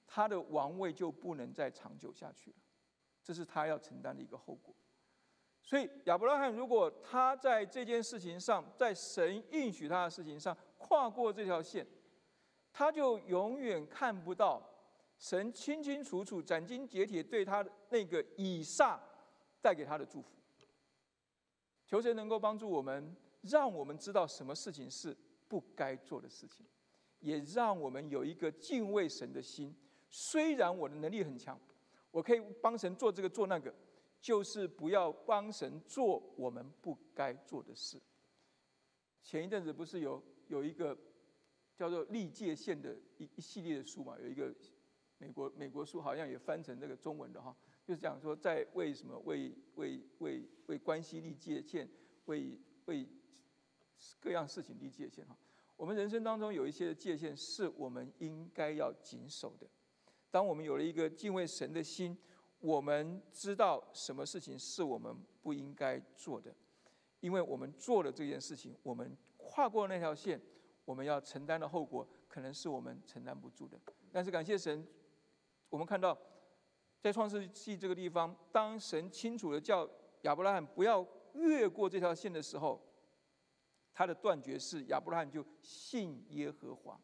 [0.08, 2.58] 他的王位就不能再长久下去了，
[3.24, 4.74] 这是他要承担的一个后果。
[5.62, 11.86] 所以亚伯拉罕如果他在这件事情上，在神应许他的事情上跨过这条线，
[12.72, 14.62] 他就永远看不到
[15.18, 19.00] 神清清楚楚、斩钉截铁对他的那个以撒
[19.62, 20.30] 带给他的祝福。
[21.86, 26.64] 求神能够帮助我们，让我们知道什么事情是不该做的事情，
[27.20, 29.76] 也让我们有一个敬畏神的心。
[30.12, 31.60] 虽然我的能力很强，
[32.12, 33.74] 我可以帮神做这个做那个，
[34.22, 38.00] 就是不要帮神做我们不该做的事。
[39.24, 40.96] 前一阵子不是有有一个
[41.80, 44.18] 叫做立界线的一一系列的书嘛？
[44.20, 44.54] 有一个
[45.18, 47.56] 美国美国书好像也翻成这个中文的哈。
[47.86, 51.90] 就是讲说，在为什么为为为为关系立界限，
[52.26, 53.08] 为为
[54.20, 55.38] 各样事情立界限哈。
[55.78, 59.66] 我们人生当中有一些界限是我们应该要谨守的。
[60.30, 62.18] 当我们有了一个敬畏神的心，
[62.60, 66.54] 我们知道什么事情是我们不应该做的，
[67.22, 70.40] 因为我们做了这件事情，我们跨过那条线，
[70.90, 73.80] 我们要承担的后果可能是我们承担不住的。
[74.12, 74.84] 但是感谢神，
[75.70, 76.18] 我们看到。
[77.00, 79.88] 在创世纪这个地方，当神清楚的叫
[80.24, 82.82] 亚伯拉罕不要越过这条线的时候，
[83.94, 87.00] 他的断绝是亚伯拉罕就信耶和华。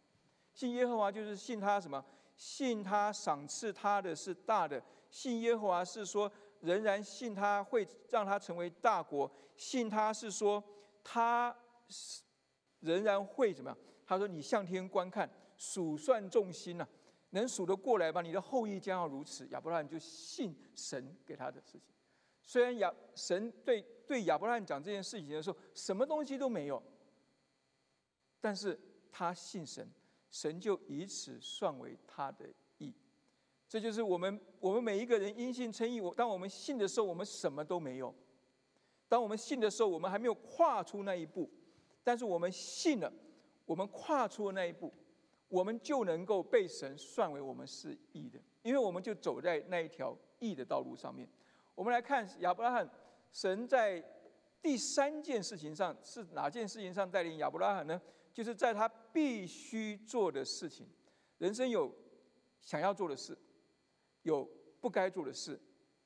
[0.52, 2.04] 信耶和华就是信他什么？
[2.36, 4.82] 信他赏赐他的是大的。
[5.12, 9.32] 信耶和华是说仍然信他会让他成为大国。
[9.56, 10.62] 信他是说
[11.04, 11.56] 他
[12.80, 13.78] 仍然会怎么样？
[14.06, 16.88] 他说你向天观看，数算众星呐。
[17.32, 18.22] 能数得过来吧？
[18.22, 19.46] 你的后裔将要如此。
[19.50, 21.82] 亚伯拉罕就信神给他的事情。
[22.42, 26.82] 虽然亚神对对亚伯拉罕讲这件事情的时候，什么东西都没有，
[28.40, 28.80] 但是
[29.12, 29.86] 他信神，
[30.30, 32.46] 神就以此算为他的
[32.78, 32.94] 义。
[33.68, 36.00] 这就是我们我们每一个人因信称义。
[36.00, 38.14] 我当我们信的时候，我们什么都没有；
[39.10, 41.50] 当我们信的时候，我们还没有跨出那一步。
[42.06, 43.12] 但是我们信了，
[43.66, 44.94] 我们跨出了那一步。
[45.48, 51.30] 我们就能够被神算为我们是义的，因为我们就走在那一条义的道路上面。
[51.76, 52.90] 我们来看亚伯拉罕，
[53.32, 54.04] 神在
[54.62, 58.02] 第三件事情上是哪件事情上带领亚伯拉罕呢？
[58.34, 60.88] 就是在他必须做的事情。
[61.38, 61.94] 人生有
[62.60, 63.38] 想要做的事，
[64.24, 64.50] 有
[64.82, 65.62] 不该做的事，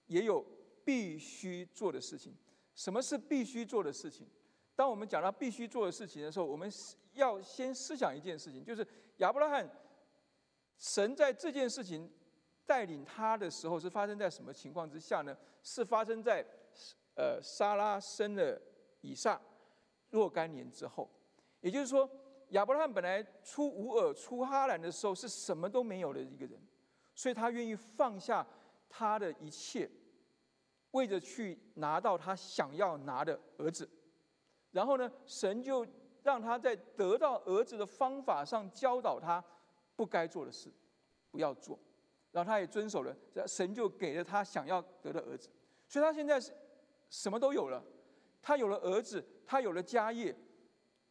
[0.08, 0.46] 也有
[0.84, 2.36] 必须做的事情。
[2.76, 4.28] 什么是必须做的事情？
[4.80, 6.72] 当我们讲到必须做的事情的时候，我们
[7.12, 8.88] 要先思想一件事情，就是
[9.18, 9.70] 亚伯拉罕，
[10.78, 12.10] 神在这件事情
[12.66, 15.36] 带领他的时候是发生在什么情况之下呢？
[15.64, 16.42] 是发生在
[17.14, 18.58] 呃撒拉生了
[19.02, 19.38] 以撒
[20.12, 21.10] 若干年之后。
[21.60, 22.10] 也就是说，
[22.52, 26.58] 亚伯拉罕本来出乌尔出哈兰的时候是什么都没有的一个人，
[27.14, 28.48] 所以他愿意放下
[28.88, 29.92] 他的一切，
[30.92, 33.86] 为着去拿到他想要拿的儿子。
[34.72, 35.86] 然后呢，神就。
[36.22, 39.44] 让他在得到儿子的方法上教导他
[39.96, 40.70] 不该做的事，
[41.32, 41.80] 不要做，
[42.30, 43.16] 然后他也遵守了，
[43.48, 45.50] 神就给了他想要得的儿子，
[45.88, 46.52] 所以他现在是
[47.10, 47.82] 什么都有了，
[48.42, 50.36] 他有了儿子，他有了家业，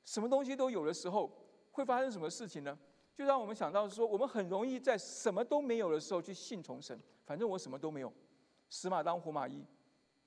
[0.05, 1.33] 什么东西都有的时候，
[1.73, 2.79] 会发生什么事情呢？
[3.15, 8.13] 就让我们想到说，我们很容易在什么都没有的时候去信从神，反正我什么都没有，
[8.69, 9.65] 死马当活马医，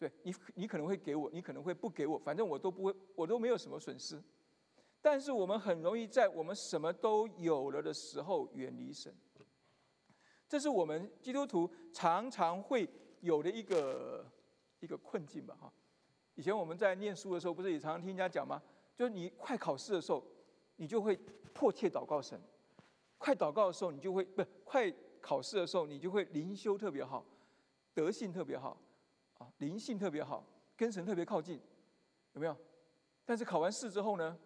[0.02, 4.20] 对你，你可能会给我，你可能会不给我，反正我都不会，我都没有什么损失。
[5.00, 9.16] 但是我们很容易在我们什么都有了的时候远离神，
[10.50, 14.26] 这是我们基督徒常常会有的一个
[14.80, 15.56] 一个困境吧？
[15.62, 15.72] 哈，
[16.34, 18.60] 以前我们在念书的时候，不是也常常听人家讲吗？
[18.96, 20.24] 就是你快考试的时候，
[20.78, 21.16] 你就会
[21.54, 22.40] 迫切祷告神；
[23.20, 27.24] 快祷告的时候，你就会不快考试的时候，你就会灵修特别好，
[27.94, 28.76] 德性特别好，
[29.62, 30.44] 灵性特别好，
[30.76, 31.62] 跟神特别靠近，
[32.34, 32.58] 有没有？
[33.24, 34.38] 但是考完试之后呢？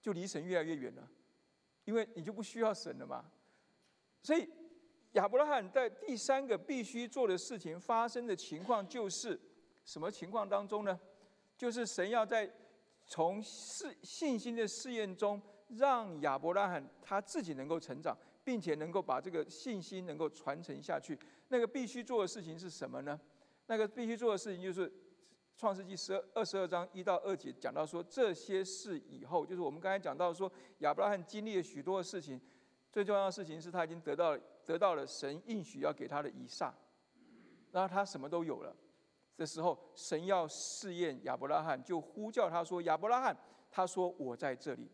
[0.00, 1.08] 就离神越来越远了，
[1.84, 3.24] 因为你就不需要神了嘛。
[4.22, 4.48] 所以
[5.12, 9.38] 亚伯拉罕在第三个必须做的事情发生的情况，就是
[9.84, 10.98] 什么情况当中呢？
[11.56, 12.48] 就是神要在
[13.06, 21.18] 从试信心的试验中，让亚伯拉罕他自己能够成长，并且能够把这个信心能够传承下去。
[21.48, 23.18] 那个必须做的事情是什么呢？
[23.68, 24.92] 那个必须做的事情就是。
[25.60, 30.48] 创世纪十二二十二章一到二节讲到说这些事以后，就是我们刚才讲到说
[30.78, 32.40] 亚伯拉罕经历了许多的事情，
[32.92, 36.72] 最重要的事情是他已经得到得到了神应许要给他的以撒，
[37.72, 38.72] 然后他什么都有了。
[39.34, 43.36] 这时候神要试验亚伯拉罕，就呼叫他说：“亚伯拉罕，
[43.68, 44.88] 他说我在这里。”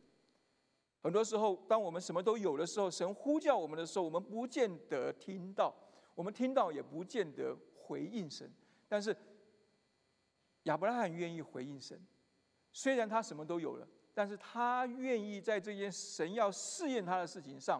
[1.05, 5.75] 很多时候，当我们什么都有的时候，神呼叫我们的时候，我们不见得听到，
[6.14, 8.51] 我们听到也不见得回应神，
[8.89, 9.16] 但是。
[10.64, 12.01] 亚伯拉罕愿意回应神，
[12.72, 17.78] 虽然他什么都有了，但是他愿意在这件神要试验他的事情上，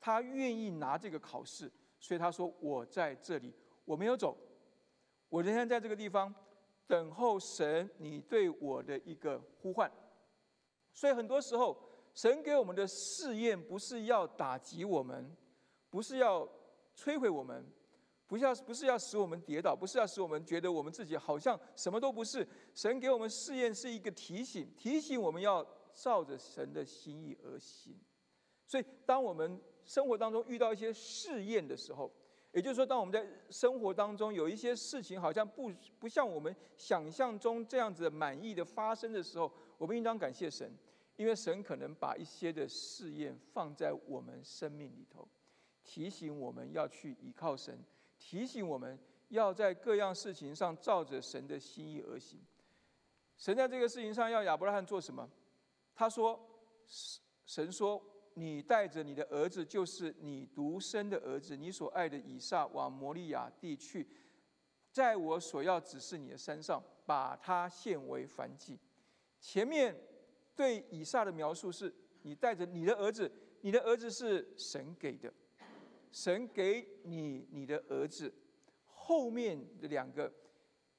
[0.00, 4.36] 他愿意拿这个考试，所以他说：“我在这里，我没有走，
[5.28, 6.34] 我仍然在这个地方。
[6.88, 9.88] 等候神你对我的一个呼唤。
[10.92, 11.78] 所以很多时候，
[12.14, 15.36] 神给我们的试验不是要打击我们，
[15.88, 16.48] 不是要
[16.96, 17.64] 摧毁我们，
[18.26, 22.46] 不是要不是要使我们跌倒，不是要使我们觉得我们自己好像什么都不是。
[22.74, 27.94] 神给我们试验是一个提醒，提醒我们要照着神的心意而行。
[28.66, 32.10] 所以，当我们生活当中遇到一些试验的时候，
[32.52, 40.72] 也就是说，当我们在生活当中有一些事情好像不不像我们想象中这样子满意的发生的时候，我们应当感谢神，
[41.16, 45.28] 因为神可能把一些的试验放在我们生命里头，
[45.84, 47.78] 提醒我们要去依靠神，
[48.24, 48.98] 提醒我们
[49.28, 52.40] 要在各样事情上照着神的心意而行。
[53.36, 55.30] 神在这个事情上要亚伯拉罕做什么？
[55.94, 56.40] 他说
[57.44, 58.02] ：“神说。”
[58.36, 64.04] 你带着你的儿子，就是你独生的儿子，你所爱的以撒，往摩利亚地去，
[64.90, 68.76] 在我所要指示你的山上，把他献为燔祭。
[69.40, 69.96] 前面
[70.56, 75.32] 对以撒的描述是：你带着你的儿子，你的儿子是神给的，
[76.14, 78.32] 神给你你的儿子。
[78.84, 80.32] 后面的两个，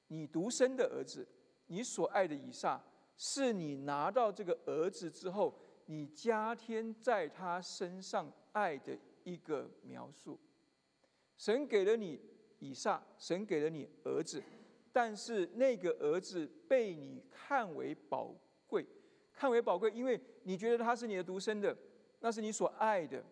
[0.08, 1.26] 你独生的儿子，
[1.68, 2.84] 你所爱的以撒，
[3.16, 5.58] 是你拿到这个儿子之后。
[5.88, 10.36] 你加添在他身上爱的一个描述，
[11.36, 12.20] 神给了你
[12.58, 14.42] 以撒，神给了你儿子，
[14.92, 18.34] 但是那个儿子被你看为宝
[18.66, 18.84] 贵，
[19.32, 21.76] 看为宝贵，因为你觉得他是你的独生的，
[22.18, 23.24] 那是你所爱的，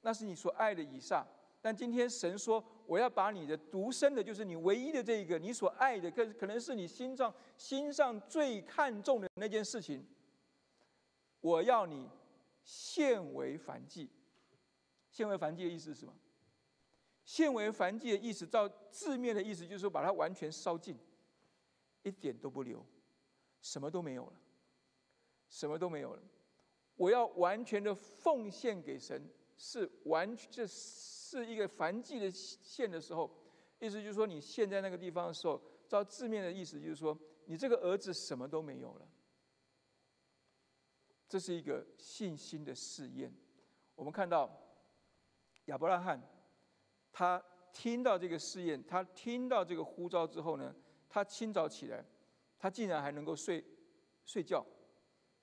[0.00, 1.26] 那是你所爱的以上。
[1.60, 10.06] 但今天神说，我要把你的独生的，就是你唯一的这一个，你所爱的，可可能是你心脏心上最看重的那件事情。
[11.40, 12.08] 我要你
[12.62, 14.08] 献为燔祭，
[15.10, 16.14] 献为燔祭的意思是什么？
[17.24, 20.96] 献为燔祭的意思，照字面的意思就是说，把它完全烧尽，
[22.02, 22.84] 一点都不留，
[23.60, 24.32] 什么都没有了，
[25.48, 26.22] 什么都没有了。
[26.96, 29.22] 我要完全的奉献给神，
[29.58, 33.30] 是完全这是一个燔祭的线的时候，
[33.80, 39.08] 意思就是说，你献在那个地方的时候，照字面的意思就是说，你这个儿子什么都没有了。
[41.28, 43.30] 这是一个信心的试验。
[43.94, 44.50] 我们看到
[45.66, 46.22] 亚伯拉罕，
[47.12, 47.42] 他
[47.72, 50.74] 听到这个试验，他听到这个呼召之后呢，
[51.08, 52.02] 他清早起来，
[52.58, 53.62] 他竟然还能够睡
[54.24, 54.64] 睡觉，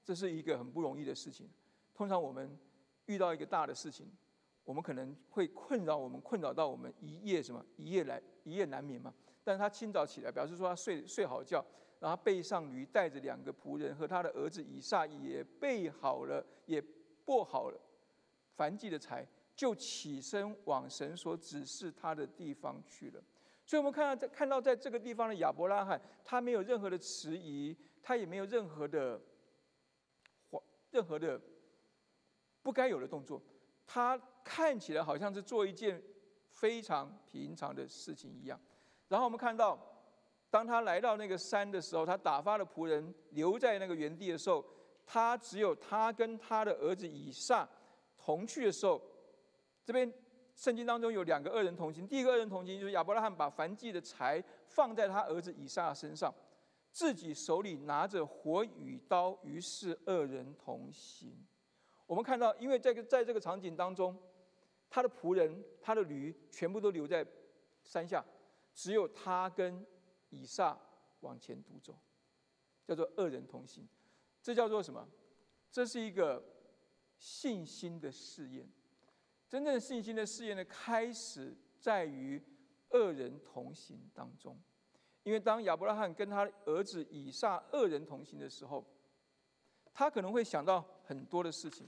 [0.04, 1.48] 这是一个很不容易的事情。
[1.94, 2.58] 通常我们
[3.06, 4.12] 遇到一个大的事情，
[4.64, 9.14] 我们可能会困扰我们，困扰到我们一夜什么一夜来一夜难眠嘛。
[9.44, 11.64] 但是他清早起来，表示说他睡睡好觉。
[11.98, 16.80] 然后背上驴，带着两个仆人和他的儿子以撒，也备好了，也
[17.24, 17.80] 拨好了
[18.58, 19.26] 燔祭的柴，
[19.56, 23.24] 就起身往神所指示他的地方去了。
[23.66, 29.20] 所以，我们看到在看到在这个地方的亚伯拉罕，他没有任何的迟疑，他也没有任何的
[30.92, 31.42] 任何的
[32.66, 33.40] 不该有的动作，
[33.86, 36.02] 他看起来好像是做一件
[36.50, 38.60] 非常平常的事情一样。
[39.08, 39.80] 然后我们看到。
[40.48, 44.64] 当他来到那个山的时候，他打发了仆人留在那个原地的时候，
[45.06, 47.68] 他只有他跟他的儿子以撒
[48.18, 49.02] 同去的时候，
[49.84, 50.10] 这边
[50.56, 52.08] 圣经当中有两个二人同行。
[52.08, 56.34] 第一个二人同行就是亚伯拉罕把燔祭的柴放在他儿子以撒身上，
[56.90, 61.36] 自己手里拿着火与刀，于是二人同行。
[62.06, 64.18] 我们看到，因为这个在这个场景当中，
[64.90, 67.26] 他的仆人、他的驴全部都留在
[67.84, 68.24] 山下，
[68.74, 69.86] 只有他跟。
[70.32, 70.78] 以撒
[71.22, 71.98] 往前独走，
[72.84, 73.88] 叫做二人同行，
[74.42, 75.08] 这叫做什么？
[75.72, 76.44] 这是一个
[77.18, 78.68] 信心的试验。
[79.48, 82.42] 真正信心的试验的开始在于
[82.90, 84.60] 二人同行当中，
[85.24, 88.84] 因为当亚伯拉罕跟他儿子以撒二人同行的时候，
[89.96, 91.88] 他可能会想到很多的事情，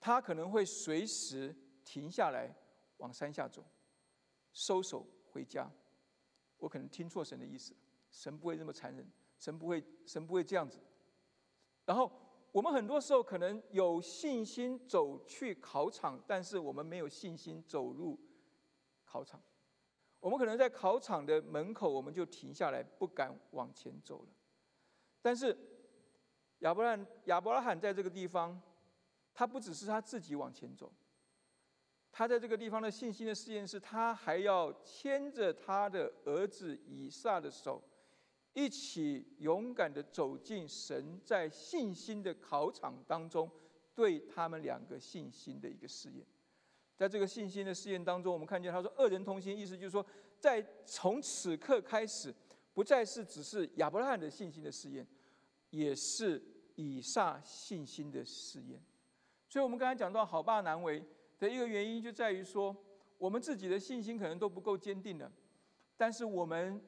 [0.00, 1.54] 他可能会随时
[1.84, 2.52] 停下来
[2.96, 3.64] 往山下走，
[4.52, 5.70] 收手回家。
[6.58, 7.72] 我可能听错神的意思，
[8.10, 9.08] 神不会这么残忍，
[9.38, 10.80] 神不会，神不会这样子。
[11.84, 12.10] 然后
[12.50, 18.18] 我们很多时候可能有信心走去考场，但是我们没有信心走入
[19.04, 19.40] 考场。
[20.18, 24.28] 我们可能在考场的门口，我们就停下来，不敢往前走了。
[25.22, 25.56] 但是
[26.64, 28.58] 亚伯拉亚伯拉罕在这个地方，
[29.34, 30.90] 他不只是他自己往前走。
[32.10, 37.82] 他在这个地方的信心的试验是，他还要牵着他的儿子以撒的手，
[38.54, 43.50] 一起勇敢的走进神在信心的考场当中，
[43.94, 46.24] 对他们两个信心的一个试验。
[46.96, 50.06] 在这个信心的试验当中，我们看见他说“二人同行”，意思就是说，
[50.38, 52.32] 在从此刻开始，
[52.72, 55.04] 不再是只是亚伯拉罕的信心的试验，
[55.70, 56.40] 也是
[56.74, 58.82] 以撒信心的试验。
[59.48, 61.04] 所以，我们刚才讲到好爸难为
[61.38, 62.74] 的一个原因，就在于说，
[63.18, 65.30] 我们自己的信心可能都不够坚定了，
[65.96, 66.82] 但是我们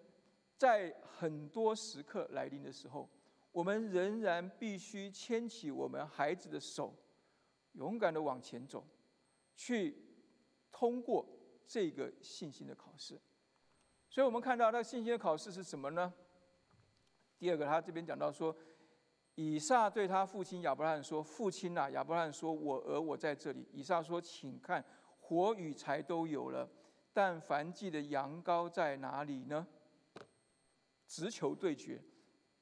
[0.57, 3.09] 在很多时刻来临的时候，
[3.53, 6.95] 我们仍然必须牵起我们孩子的手，
[7.72, 8.84] 勇敢的往前走，
[9.55, 9.97] 去
[10.72, 11.26] 通过
[11.66, 13.20] 这个信心的考试。
[14.09, 16.12] 所以我们看到他信心的考试是什么呢？
[17.39, 18.57] 第二个，他这边讲到说，
[19.37, 24.82] 以撒对他父亲亚伯拉罕说：“父亲啊！”亚伯拉罕说：“我儿，我在这里。”以撒说：“请看，
[25.20, 26.66] 火与柴都有了，
[27.12, 29.66] 但凡祭的羊羔在哪里呢？”
[31.07, 32.03] 直球对决，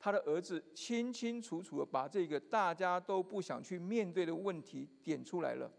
[0.00, 5.72] 他的儿子清清楚楚的把这个大家都不想去面对的问题点出来了。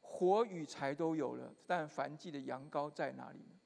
[0.00, 3.56] 火与柴都有了，但凡祭的羊羔在哪里呢？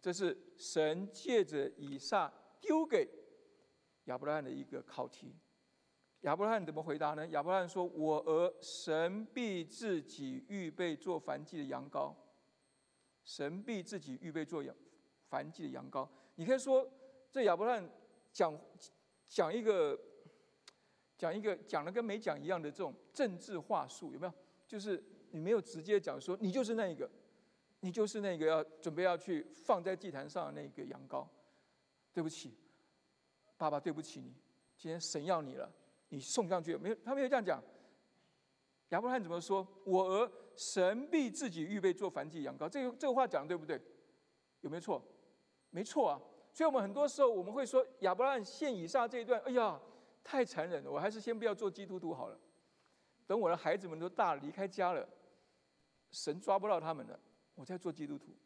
[0.00, 3.06] 这是神借着以撒丢给
[4.04, 5.34] 亚伯拉罕的一个考题。
[6.20, 7.26] 亚伯拉罕怎么回答呢？
[7.28, 12.14] 亚伯拉罕说：“我儿，神必自己预备做燔祭的羊羔。
[13.24, 14.74] 神必自己预备做羊
[15.30, 16.90] 燔祭的羊羔。”你可以说，
[17.30, 17.90] 这亚伯拉罕
[18.32, 18.58] 讲
[19.28, 19.98] 讲一个
[21.16, 24.32] 讲一个讲的跟没讲一样的这种政治话术，有没有？
[24.66, 27.10] 就是你没有直接讲说你就是那一个。
[27.80, 31.28] 你就是那个要准备要去放在祭坛上那个羊羔，
[32.14, 32.56] 对不起，
[33.56, 34.34] 爸爸，对不起你，
[34.76, 35.70] 今天神要你了，
[36.08, 36.94] 你送上去没有？
[37.04, 37.62] 他没有这样讲。
[38.90, 39.66] 亚伯拉罕怎么说？
[39.84, 42.68] 我儿，神必自己预备做燔祭羊羔。
[42.68, 43.80] 这个这个话讲的对不对？
[44.60, 45.02] 有没有错？
[45.70, 46.20] 没错啊。
[46.52, 49.80] 所以我们很多时候我们会说亚伯拉罕献以撒这一段，哎呀，
[50.22, 52.38] 太残忍了，我还是先不要做基督徒好了。
[53.26, 55.08] 等我的孩子们都大了，离开家了，
[56.10, 57.18] 神抓不到他们了。
[57.54, 58.36] 我再做基督徒，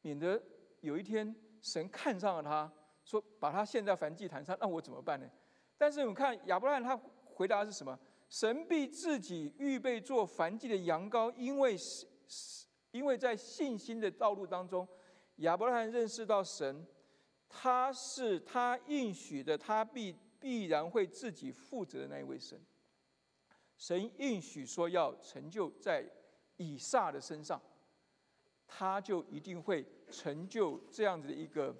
[0.00, 0.42] 免得
[0.80, 2.72] 有一天神看上了他，
[3.04, 5.28] 说把他献在燔祭坛上，那我怎么办呢？
[5.76, 7.98] 但是我们看亚伯拉罕他回答是什么？
[8.28, 14.88] 神必自己预备做燔祭的羊羔，因为是是，因为在信心的道路当中，
[15.36, 16.86] 亚伯拉罕认识到神，
[17.48, 22.60] 他是他应许的，他必必然会自己负责的那一位神。
[23.76, 26.04] 神应许说要成就在
[26.56, 27.60] 以撒的身上。
[28.66, 31.76] 他就一定会成就这样子的一个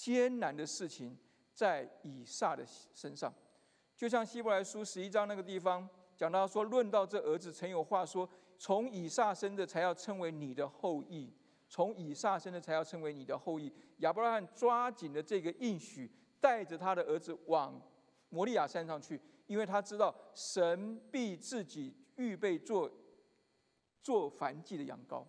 [0.00, 1.14] 艰难的事情，
[1.52, 3.30] 在以撒的身上，
[3.94, 5.86] 就像希伯来书十一章那个地方
[6.16, 8.26] 讲到说，论到这儿子，曾有话说：
[8.58, 11.30] 从以撒生的才要称为你的后裔，
[11.68, 13.70] 从以撒生的才要称为你的后裔。
[13.98, 17.78] 亚伯拉罕抓紧了这个应许，带着他的儿子往
[18.30, 22.90] 摩利亚山上去，因为他知道神必自己预备做
[24.02, 25.26] 做燔祭的羊羔。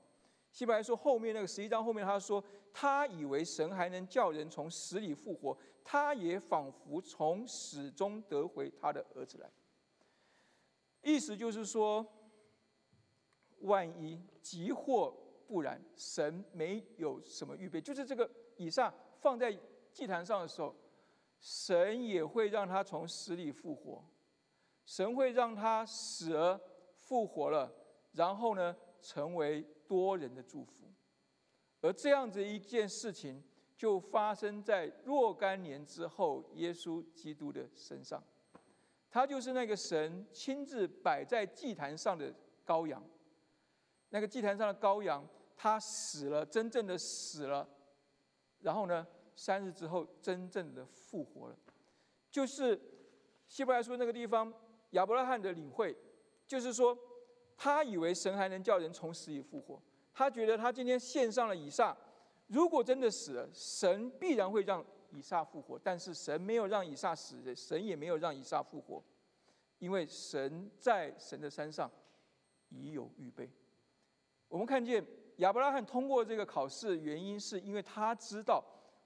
[0.50, 2.42] 希伯来说后面那个十一章后面，他说
[2.74, 9.50] 他以为神还能叫人从死里复活，他也仿佛从死中得回他的儿子来。
[11.02, 12.06] 意思就是说，
[13.60, 15.16] 万一急或
[15.48, 19.58] 不然，神没有什么预备，就是这个以上放在
[19.92, 20.76] 祭坛上的时候，
[21.40, 24.04] 神也会让他从死里复活，
[24.86, 26.60] 神会让他死而
[26.96, 27.74] 复活了，
[28.14, 29.66] 然后呢，成为。
[29.92, 30.86] 多人的祝福，
[31.82, 33.44] 而这样子一件事情
[33.76, 38.24] 就发生在若干年之后，耶稣基督的身上。
[39.10, 42.34] 他就是那个神亲自摆在祭坛上的
[42.66, 43.04] 羔羊。
[44.10, 45.28] 那个祭坛上的羔羊，
[45.58, 47.68] 他死了，真正的死了，
[48.60, 49.06] 然后呢，
[49.36, 51.58] 三日之后真正的复活了。
[52.30, 52.80] 就是
[53.48, 54.54] 希伯来书那个地方，
[54.92, 55.98] 亚伯拉罕的领会，
[56.48, 56.98] 就是说。
[57.64, 59.80] 他以为神还能叫人从死里复活，
[60.14, 61.96] 他觉得他今天献上了以撒，
[62.48, 65.80] 如果真的死了，神必然会让以撒复活。
[65.80, 69.04] 但是神没有让以撒死，神也没有让以撒复活，
[69.80, 71.90] 因为神在神的山上
[72.70, 73.50] 已有预备。
[74.48, 75.06] 我们看见
[75.38, 78.64] 亚伯拉罕通过这个考试，原因是因为他知道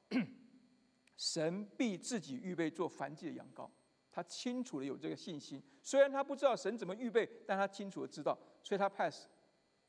[1.18, 3.70] 神必自己预备做燔祭的羊羔。
[4.12, 9.28] 他清楚的有这个信心，虽然他不知道神怎么预备，但他清楚的知道，所以他 pass，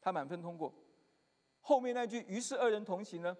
[0.00, 0.74] 他满分通过。
[1.68, 3.36] 后面那句“于是二人同行”呢，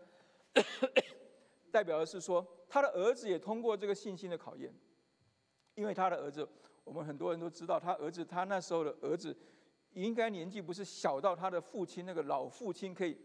[1.71, 4.75] 代表的是说他的儿子也通过这个信心的考验，
[5.77, 6.47] 因为他的儿子，
[6.83, 9.37] 我们很多人都知道，他儿子他那时候的儿子，
[9.93, 13.17] 应该年纪不是小到他的父亲那个老父亲可以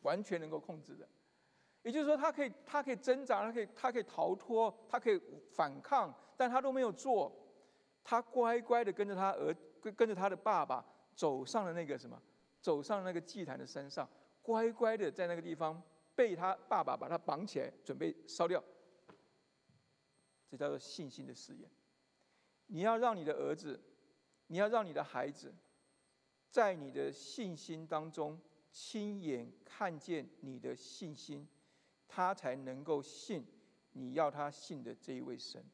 [0.00, 1.06] 完全能够控制的。
[1.82, 5.20] 也就是说，他可以，他可以挣扎，他可以，他可以逃脱，他可以
[5.50, 7.30] 反抗，但他都没有做。
[8.02, 10.82] 他乖乖的跟着他儿，跟跟着他的爸爸
[11.14, 12.18] 走上了那个什么，
[12.62, 14.08] 走上了那个祭坛的山上，
[14.42, 15.80] 乖乖的在那个地方
[16.14, 18.62] 被他爸爸把他绑起来，准备烧掉。
[20.50, 21.70] 这叫做信心的试验。
[22.66, 23.80] 你要让你的儿子，
[24.48, 25.54] 你要让你的孩子，
[26.50, 28.38] 在你的信心当中
[28.70, 31.48] 亲眼看见你的信心，
[32.06, 33.46] 他才能够信
[33.92, 35.64] 你要他信的这一位神。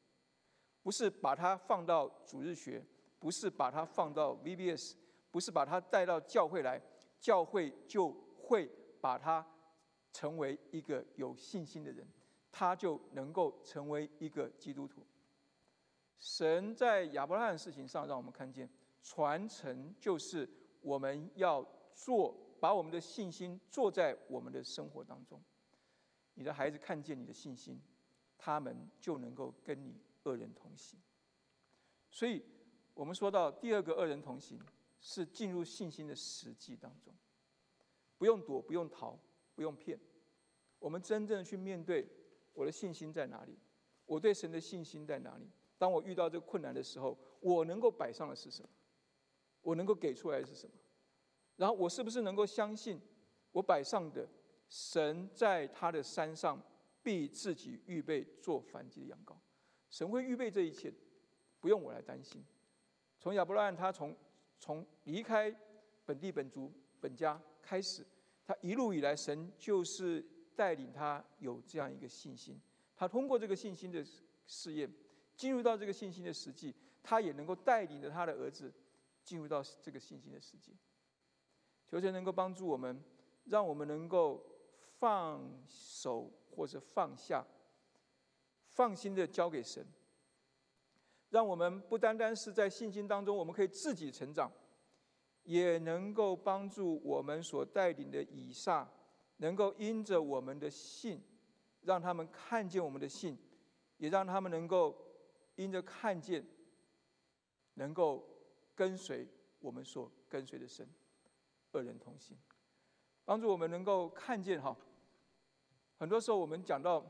[0.83, 2.85] 不是把他放到主日学，
[3.19, 4.95] 不是把他放到 VBS，
[5.31, 6.81] 不是把他带到教会来，
[7.21, 8.15] 教会就
[8.49, 8.69] 会
[9.01, 9.47] 把他
[10.13, 12.07] 成为一个有信心的人，
[12.51, 15.07] 他就能够成为一个基督徒。
[16.19, 18.69] 神在亚伯拉罕的事情上，让我们看见
[19.03, 20.49] 传承就是
[20.81, 25.41] 我们要做，把我们的信心做在我们的生活当中。
[26.35, 27.81] 你的孩子看见你的信心，
[28.37, 30.01] 他们就能够跟你。
[30.25, 31.01] 二人同行，
[32.11, 32.45] 所以
[32.93, 34.61] 我们说到第二个二人同行
[35.01, 37.15] 是进入信心的实际当中，
[38.19, 39.19] 不用躲，不用逃，
[39.55, 39.99] 不用骗，
[40.79, 42.07] 我们真正去面对
[42.53, 43.57] 我的信心在哪里，
[44.05, 45.49] 我对神的信心在哪里？
[45.79, 48.69] 当我遇到这个困难的时候，我能够摆上的是什么？
[49.63, 50.73] 我能够给出来的是什么？
[51.57, 53.01] 然后我是不是能够相信
[53.53, 54.29] 我摆上的
[54.69, 56.61] 神在他的山上
[57.03, 59.37] 必自己预备做反击的羊羔？
[59.91, 60.93] 神会预备这一切，
[61.61, 62.45] 不用我来担心。
[63.21, 64.17] 从亚伯拉罕他从
[64.59, 65.55] 从离开
[66.05, 68.03] 本地本族本家开始，
[68.47, 70.25] 他一路以来，神就是
[70.57, 72.59] 带领他有这样一个信心。
[72.97, 74.03] 他通过这个信心的
[74.47, 74.91] 试验，
[75.37, 78.73] 进入到这个信心的实际，他也能够带领着他的儿子
[79.23, 80.73] 进入到这个信心的世界。
[81.87, 83.05] 求神能够帮助我们，
[83.45, 84.43] 让我们能够
[84.99, 87.45] 放手或者放下。
[88.71, 89.85] 放心的交给神，
[91.29, 94.51] 让我们不单单是在信心当中，我们可以自己成长，
[95.49, 98.87] 也能够帮助我们所带领的以撒，
[99.39, 101.19] 能够因着我们的信，
[101.81, 103.35] 让他们看见我们的信，
[103.97, 104.95] 也让他们能够
[105.57, 106.47] 因着看见，
[107.75, 108.23] 能够
[108.75, 109.27] 跟随
[109.61, 110.87] 我们所跟随的神，
[111.73, 112.37] 二人同行，
[113.25, 114.77] 帮助我们能够看见哈。
[115.97, 117.03] 很多时候我们讲到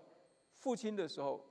[0.52, 1.44] 父亲的时候。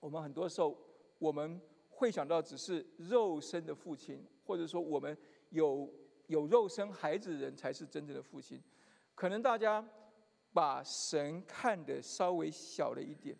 [0.00, 0.76] 我们很多时候，
[1.18, 1.58] 我们
[1.88, 5.16] 会想到只是肉身的父亲，或者说我们
[5.50, 5.92] 有
[6.26, 8.62] 有肉身孩子的人才是真正的父亲。
[9.14, 9.86] 可能大家
[10.52, 13.36] 把神看得稍微小了一点，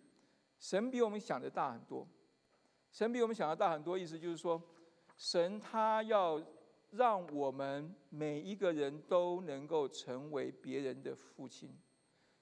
[0.58, 2.06] 神比我们想的大很多。
[2.90, 4.62] 神比我们想的大很多，意思就是说，
[5.16, 6.40] 神他要
[6.90, 11.76] 让我们每一个人都能够成为别人的父亲。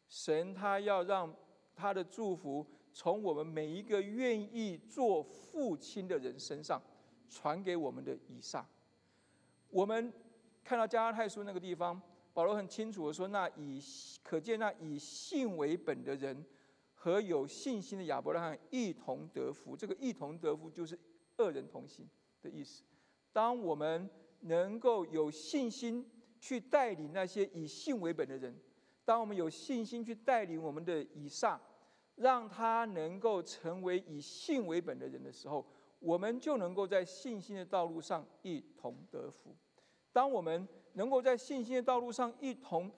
[0.08, 1.34] 神他要让
[1.74, 2.66] 他的祝福。
[2.94, 6.78] 从我们每一个愿意做父亲的人身上
[7.30, 8.68] 传给我们的以上，
[9.72, 10.12] 我们
[10.62, 12.00] 看到加拉太书那个地方，
[12.34, 13.82] 保罗很清楚的说：“那以
[14.22, 16.44] 可见那以信为本的人
[16.94, 20.96] 和有信心的亚伯拉罕一同得福。”这个“一同得福”就是
[21.38, 22.06] 二人同行
[22.42, 22.84] 的意思。
[23.32, 24.08] 当我们
[24.40, 26.06] 能够有信心
[26.38, 28.54] 去带领那些以信为本的人，
[29.04, 31.58] 当我们有信心去带领我们的以上。
[32.16, 35.66] 让他能够成为以信为本的人的时候，
[36.02, 39.54] 我们就能够在信心的道路上一同得福。
[40.12, 42.90] 当我们能够在信心的道路上一同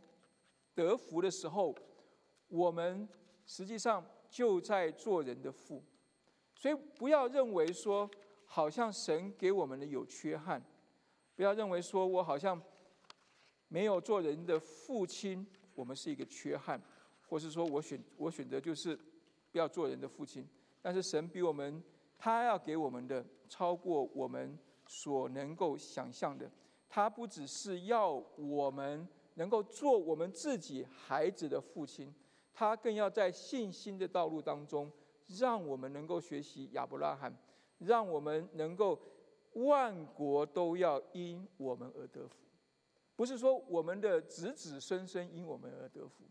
[0.75, 1.75] 得福的时候，
[2.49, 3.09] 我们
[3.47, 5.83] 实际上就在做人的父。
[6.55, 8.11] 所以不要认为说，
[8.47, 10.61] 好像神给我们的有缺憾；
[11.37, 12.61] 不要认为说我好像
[13.69, 16.81] 没有做人的父亲，我们是一个缺憾。
[17.27, 18.97] 或是说我选我选择就是
[19.51, 20.47] 不要做人的父亲，
[20.81, 21.83] 但是神比我们
[22.25, 26.51] 他要给我们的超过我们所能够想象的，
[26.89, 32.15] 他不只是要我们能够做我们自己孩子的父亲，
[32.55, 34.91] 他更要在信心的道路当中，
[35.39, 37.31] 让我们能够学习亚伯拉罕，
[37.77, 38.99] 让我们能够
[39.53, 42.37] 万国都要因我们而得福，
[43.15, 46.25] 不是说我们的子子孙孙因我们而得福。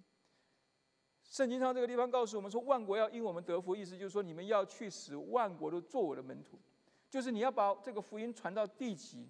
[1.34, 6.60] 圣经上这个地方告诉我们说，万国要因我们得福，意思就是说，你们要去使万国都做我的门徒，
[7.10, 9.28] 就是你要把这个福音传到地极。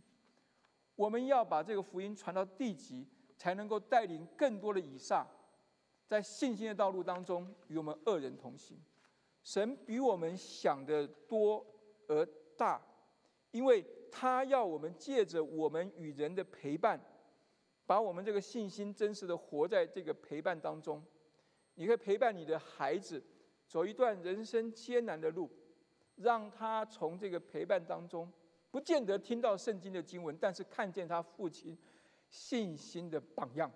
[0.97, 5.25] 我们要把这个福音传到地极，才能够带领更多的以上，
[6.05, 8.77] 在信心的道路当中与我们二人同行。
[9.41, 11.65] 神比我们想的多
[12.09, 12.25] 而
[12.57, 12.81] 大，
[13.51, 13.81] 因为
[14.11, 16.99] 他要我们借着我们与人的陪伴，
[17.85, 21.01] 把我们这个信心真实的活在这个陪伴当中。
[21.75, 23.23] 你可以陪伴你的孩子
[23.67, 25.49] 走一段人生艰难的路，
[26.15, 28.31] 让他从这个陪伴当中，
[28.69, 31.77] 不见得听到圣经的经文，但是看见他父亲
[32.29, 33.71] 信心的榜样，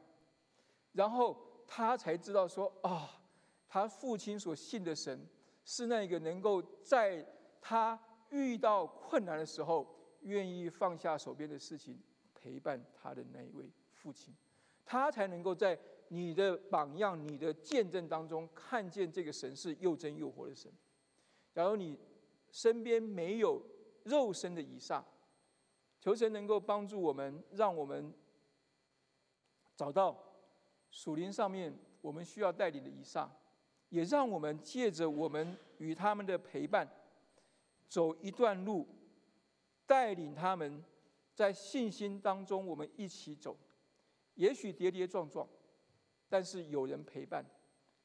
[0.93, 1.37] 然后
[1.67, 3.21] 他才知道说啊，
[3.67, 5.27] 他父亲所信的神
[5.65, 7.25] 是那个能够在
[7.59, 9.87] 他遇到困难的时候，
[10.21, 11.99] 愿意放下手边的事情
[12.35, 14.35] 陪伴他的那一位父亲，
[14.85, 15.77] 他才能够在
[16.09, 20.71] 你的榜样、你的见证当中看见这个神是又真又活的神。
[21.53, 21.97] 假如你
[22.51, 23.61] 身边没有
[24.03, 25.03] 肉身的以上，
[25.99, 28.13] 求神能够帮助我们，让我们
[29.75, 30.17] 找到
[30.91, 33.29] 属灵上面我们需要带领的以上，
[33.89, 36.87] 也让我们借着我们与他们的陪伴，
[37.87, 38.87] 走一段路，
[39.85, 40.83] 带领他们
[41.33, 43.57] 在信心当中，我们一起走。
[44.35, 45.47] 也许跌跌撞撞，
[46.29, 47.45] 但是有人陪伴，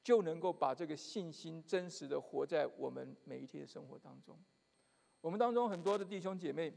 [0.03, 4.39] 就能够把这个信心真实的活在我们每一天的生活当中。
[5.21, 6.73] 我们当中很多的弟兄姐妹。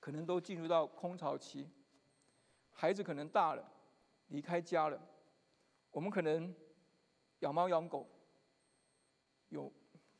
[0.00, 1.68] 可能都进入到空巢期，
[2.70, 3.72] 孩子可能大了，
[4.28, 4.98] 离开家了，
[5.90, 6.54] 我们可能
[7.40, 8.08] 养猫养狗，
[9.48, 9.70] 有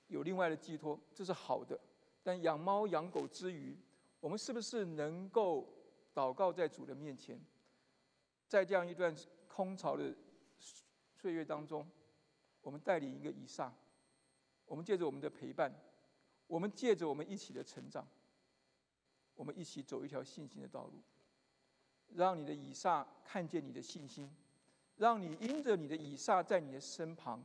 [0.09, 1.79] 有另外的寄托，这是好的。
[2.25, 3.79] 但养猫养狗之余，
[4.19, 5.73] 我们是不是能够
[6.13, 7.41] 祷告在主的面前，
[8.49, 9.15] 在这样一段
[9.59, 10.15] 空巢的
[11.17, 11.85] 岁月当中，
[12.63, 13.75] 我们带领一个以上，
[14.67, 15.75] 我们借着我们的陪伴，
[16.47, 18.07] 我们借着我们一起的成长。
[19.35, 21.03] 我们一起走一条信心的道路，
[22.15, 24.31] 让你的以撒看见你的信心，
[24.97, 27.45] 让你因着你的以撒在你的身旁，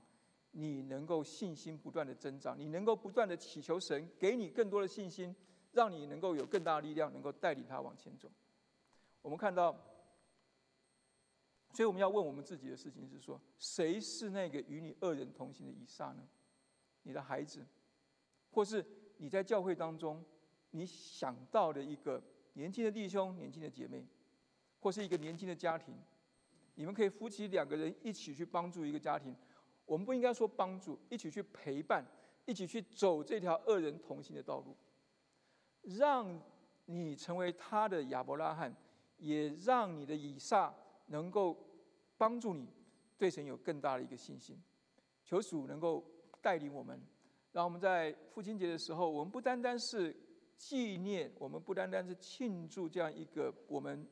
[0.52, 5.36] 你能够信心不断的增长，你能够不断的祈求神给你更多的信心，
[5.72, 8.30] 让你能够有更大的力量，能够带领他往前走。
[9.24, 9.76] 我们看到，
[11.74, 16.24] 所以我们要问我们自己的事情是说，谁是那个与你二人同行的以撒呢？
[17.02, 17.66] 你的孩子，
[18.52, 18.86] 或是
[19.18, 20.24] 你在教会当中？
[20.76, 24.08] 你想到的一个年轻的弟兄、年轻的姐妹，
[24.80, 25.96] 或是一个年轻的家庭，
[26.76, 29.36] 你们可以夫妻两个人一起去帮助一个家庭。
[29.86, 32.06] 我们不应该说帮助，一起去陪伴，
[32.46, 34.76] 一起去走这条二人同行的道路，
[35.82, 36.42] 让
[36.86, 38.76] 你成为他的亚伯拉罕，
[39.18, 40.74] 也让你的以撒
[41.06, 41.58] 能够
[42.18, 42.68] 帮助你
[43.18, 44.62] 对神有更大的一个信心。
[45.24, 46.04] 求主能够
[46.42, 47.02] 带领我们，
[47.52, 50.16] 让我们在父亲节的时候，我们不单单是。
[50.56, 54.08] 纪念我们不单单是庆祝这样一个我们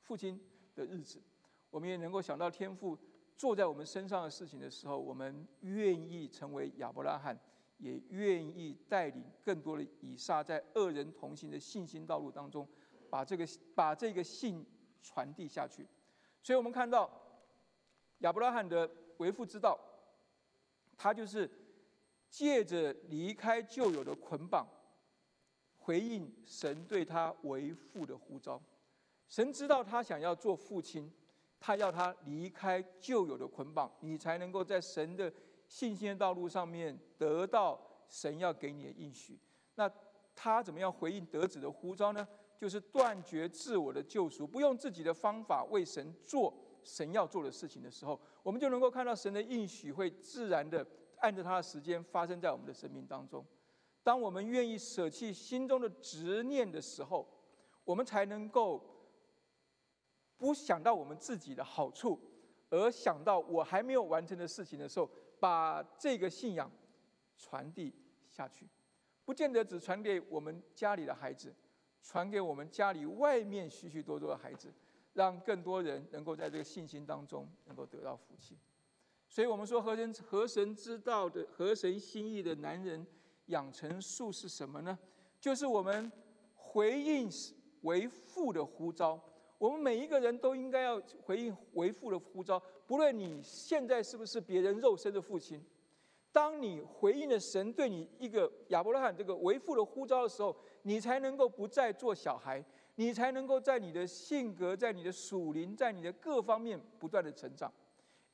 [0.00, 0.40] 父亲
[0.74, 1.20] 的日子，
[1.68, 2.96] 我们也能够想到天父
[3.36, 7.38] 坐在我们身上的事情的时候，我们愿意成为亚伯拉罕，
[7.76, 12.66] 也愿意带领更多的以撒在二人同行的信心道路当中，
[13.10, 14.64] 把这个把这个信
[15.02, 15.86] 传递下去。
[16.44, 17.10] 所以我们看到
[18.18, 19.76] 亚伯拉罕的为父之道，
[20.96, 21.50] 他就是
[22.28, 24.64] 借着离开旧有的捆绑。
[25.78, 28.58] 回应神对他为父的呼召，
[29.28, 31.12] 神知道他想要做父亲，
[31.60, 35.30] 他要他离开旧有的捆绑，你才能够在神的
[35.66, 37.78] 信心的道路上面得到
[38.08, 39.38] 神要给你的应许。
[39.74, 39.90] 那
[40.34, 42.26] 他怎么样回应得子的呼召呢？
[42.64, 46.50] 就是断绝自我的救赎，不用自己的方法为神做
[46.82, 50.86] 神要做的事情的时候，我们就能够看到神的应许会自然的
[51.18, 53.44] 按着他的时间发生在我们的生命当中。
[54.02, 57.28] 当我们愿意舍弃心中的执念的时候，
[57.84, 58.82] 我们才能够
[60.38, 62.18] 不想到我们自己的好处，
[62.70, 66.72] 而想到我还没有完成的事情的时候，把这个信仰
[67.36, 67.94] 传递
[68.30, 68.66] 下去。
[69.26, 71.54] 不见得只传给我们家里的孩子，
[72.04, 74.72] 传给我们家里外面许许多多的孩子，
[75.14, 78.56] 让更多人能够在这个信心当中能够得到福气。
[79.28, 83.04] 所以我们说，合神合神之道的合神心意的男人。
[83.48, 84.98] 养成术是什么呢？
[85.38, 86.10] 就是我们
[86.54, 87.28] 回应
[87.82, 89.22] 为父的呼召。
[89.58, 95.62] 我们每一个人都应该要回应为父的呼召，不论你现在是不是别人肉身的父亲。
[96.34, 102.62] 当你回应了神对你一个亚伯拉罕这个为父的呼召的时候，你才能够不再做小孩，
[102.96, 107.72] 你才能够在你的性格、在你的属灵、在你的各方面不断的成长。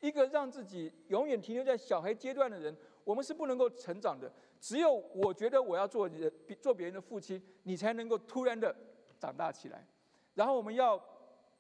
[0.00, 2.74] 一个让自己永远停留在小孩阶段的人，
[3.04, 4.32] 我们是不能够成长的。
[4.58, 8.74] 只有我觉得我要做人，做别人的父亲，你才能够突然的
[9.18, 9.86] 长大起来。
[10.32, 10.98] 然后我们要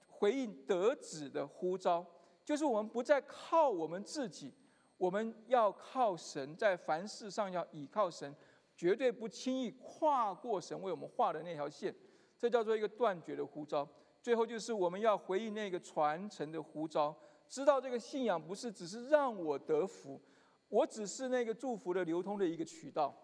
[0.08, 2.02] 回应得子的呼召，
[2.46, 4.54] 就是我们不再靠我们自己，
[5.00, 8.36] 我们要靠神，在凡事上要倚靠神，
[8.76, 11.94] 绝对不轻易跨过神为我们画的那条线。
[12.36, 13.88] 这叫做一个断绝的呼召。
[14.20, 17.16] 最后就是我们要回应那个传承的呼召，
[17.48, 20.20] 知道这个信仰不是只是让我得福。
[20.68, 23.16] 我只是那个祝福的流通的一个渠道，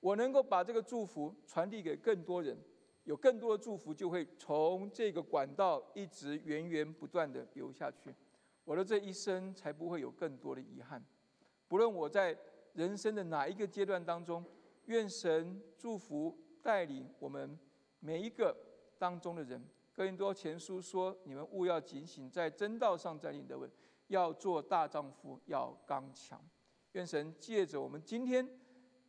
[0.00, 2.54] 我能够把这个祝福传递给更多人，
[3.04, 8.14] 有更多的祝福就会从这个管道一直源源不断的流下去。
[8.64, 11.02] 我的这一生才不会有更多的遗憾。
[11.72, 12.36] 不论我在
[12.74, 14.44] 人生的哪一个阶段当中，
[14.84, 17.58] 愿神祝福带领我们
[17.98, 18.54] 每一个
[18.98, 19.66] 当中的人。
[19.94, 23.70] 哥林多前书说：“你们务要警醒，在真道上站立得稳，
[24.08, 26.38] 要做大丈夫，要刚强。”
[26.92, 28.46] 愿神借着我们今天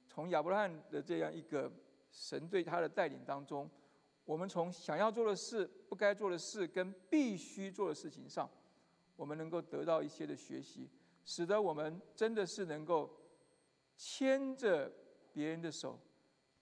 [0.08, 1.70] 从亚伯拉罕的这样一个
[2.12, 3.70] 神对他的带领当中，
[4.24, 8.50] 我们从想要做的事、不该做的事跟必须做的事情上，
[9.18, 10.90] 我们能够得到一些的学习，
[11.26, 13.10] 使得我们真的是能够
[13.96, 14.92] 牵着
[15.32, 16.00] 别人的手，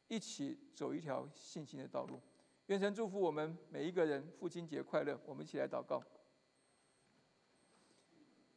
[0.08, 2.20] 一起走一条信心的道路。
[2.68, 5.20] 愿神祝福我们每一个人，父亲节快乐！
[5.26, 6.02] 我们一起来祷告。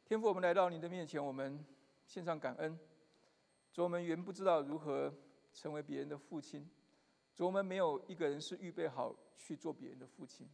[0.05, 1.65] 天父，我们来到你的面前，我们
[2.05, 2.79] 献上感恩。
[3.73, 5.13] 主，我们原不知道如何
[5.51, 6.69] 成为别人的父亲，
[7.33, 10.47] 主，我们没有一个人是预备好去做别人的父亲，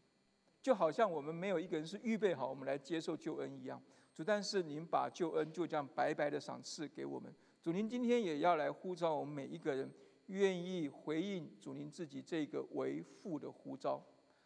[0.62, 3.80] 就好像我们没有一个人是预备好我们来接受救恩一样。
[4.14, 7.34] 主，但是您把救恩就这样白白的赏赐给我们。
[7.62, 9.92] 主，您今天也要来呼召我们每一个人。
[10.28, 14.02] 愿意回应主您自己这个为父的呼召，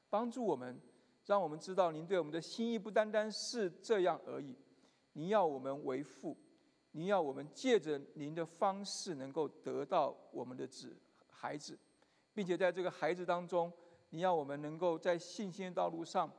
[0.10, 0.82] 帮助我们，
[1.28, 4.56] 让我们知道您对我们的心意不单单是这样而已。
[5.14, 6.36] 您要我们为父，
[6.94, 10.98] 您要我们借着您的方式能够得到我们的子
[11.30, 11.78] 孩子，
[12.34, 13.72] 并且在这个孩子当中，
[14.10, 16.32] 你要我们能够在信心的道路上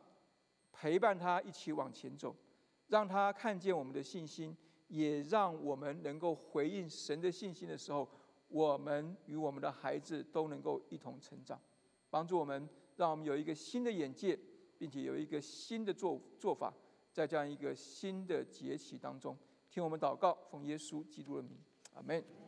[0.73, 2.35] 陪伴他一起往前走，
[2.89, 4.57] 让他看见我们的信心，
[4.89, 8.09] 也让我们能够回应神的信心的时候。
[8.49, 11.61] 我们与我们的孩子都能够一同成长，
[12.09, 14.39] 帮助我们，让我们有一个新的眼界，
[14.79, 16.73] 并且有一个新的做做法，
[17.13, 19.37] 在这样一个新的节气当中，
[19.69, 21.59] 听我们祷告，奉耶稣基督的名，
[21.95, 22.46] 阿门。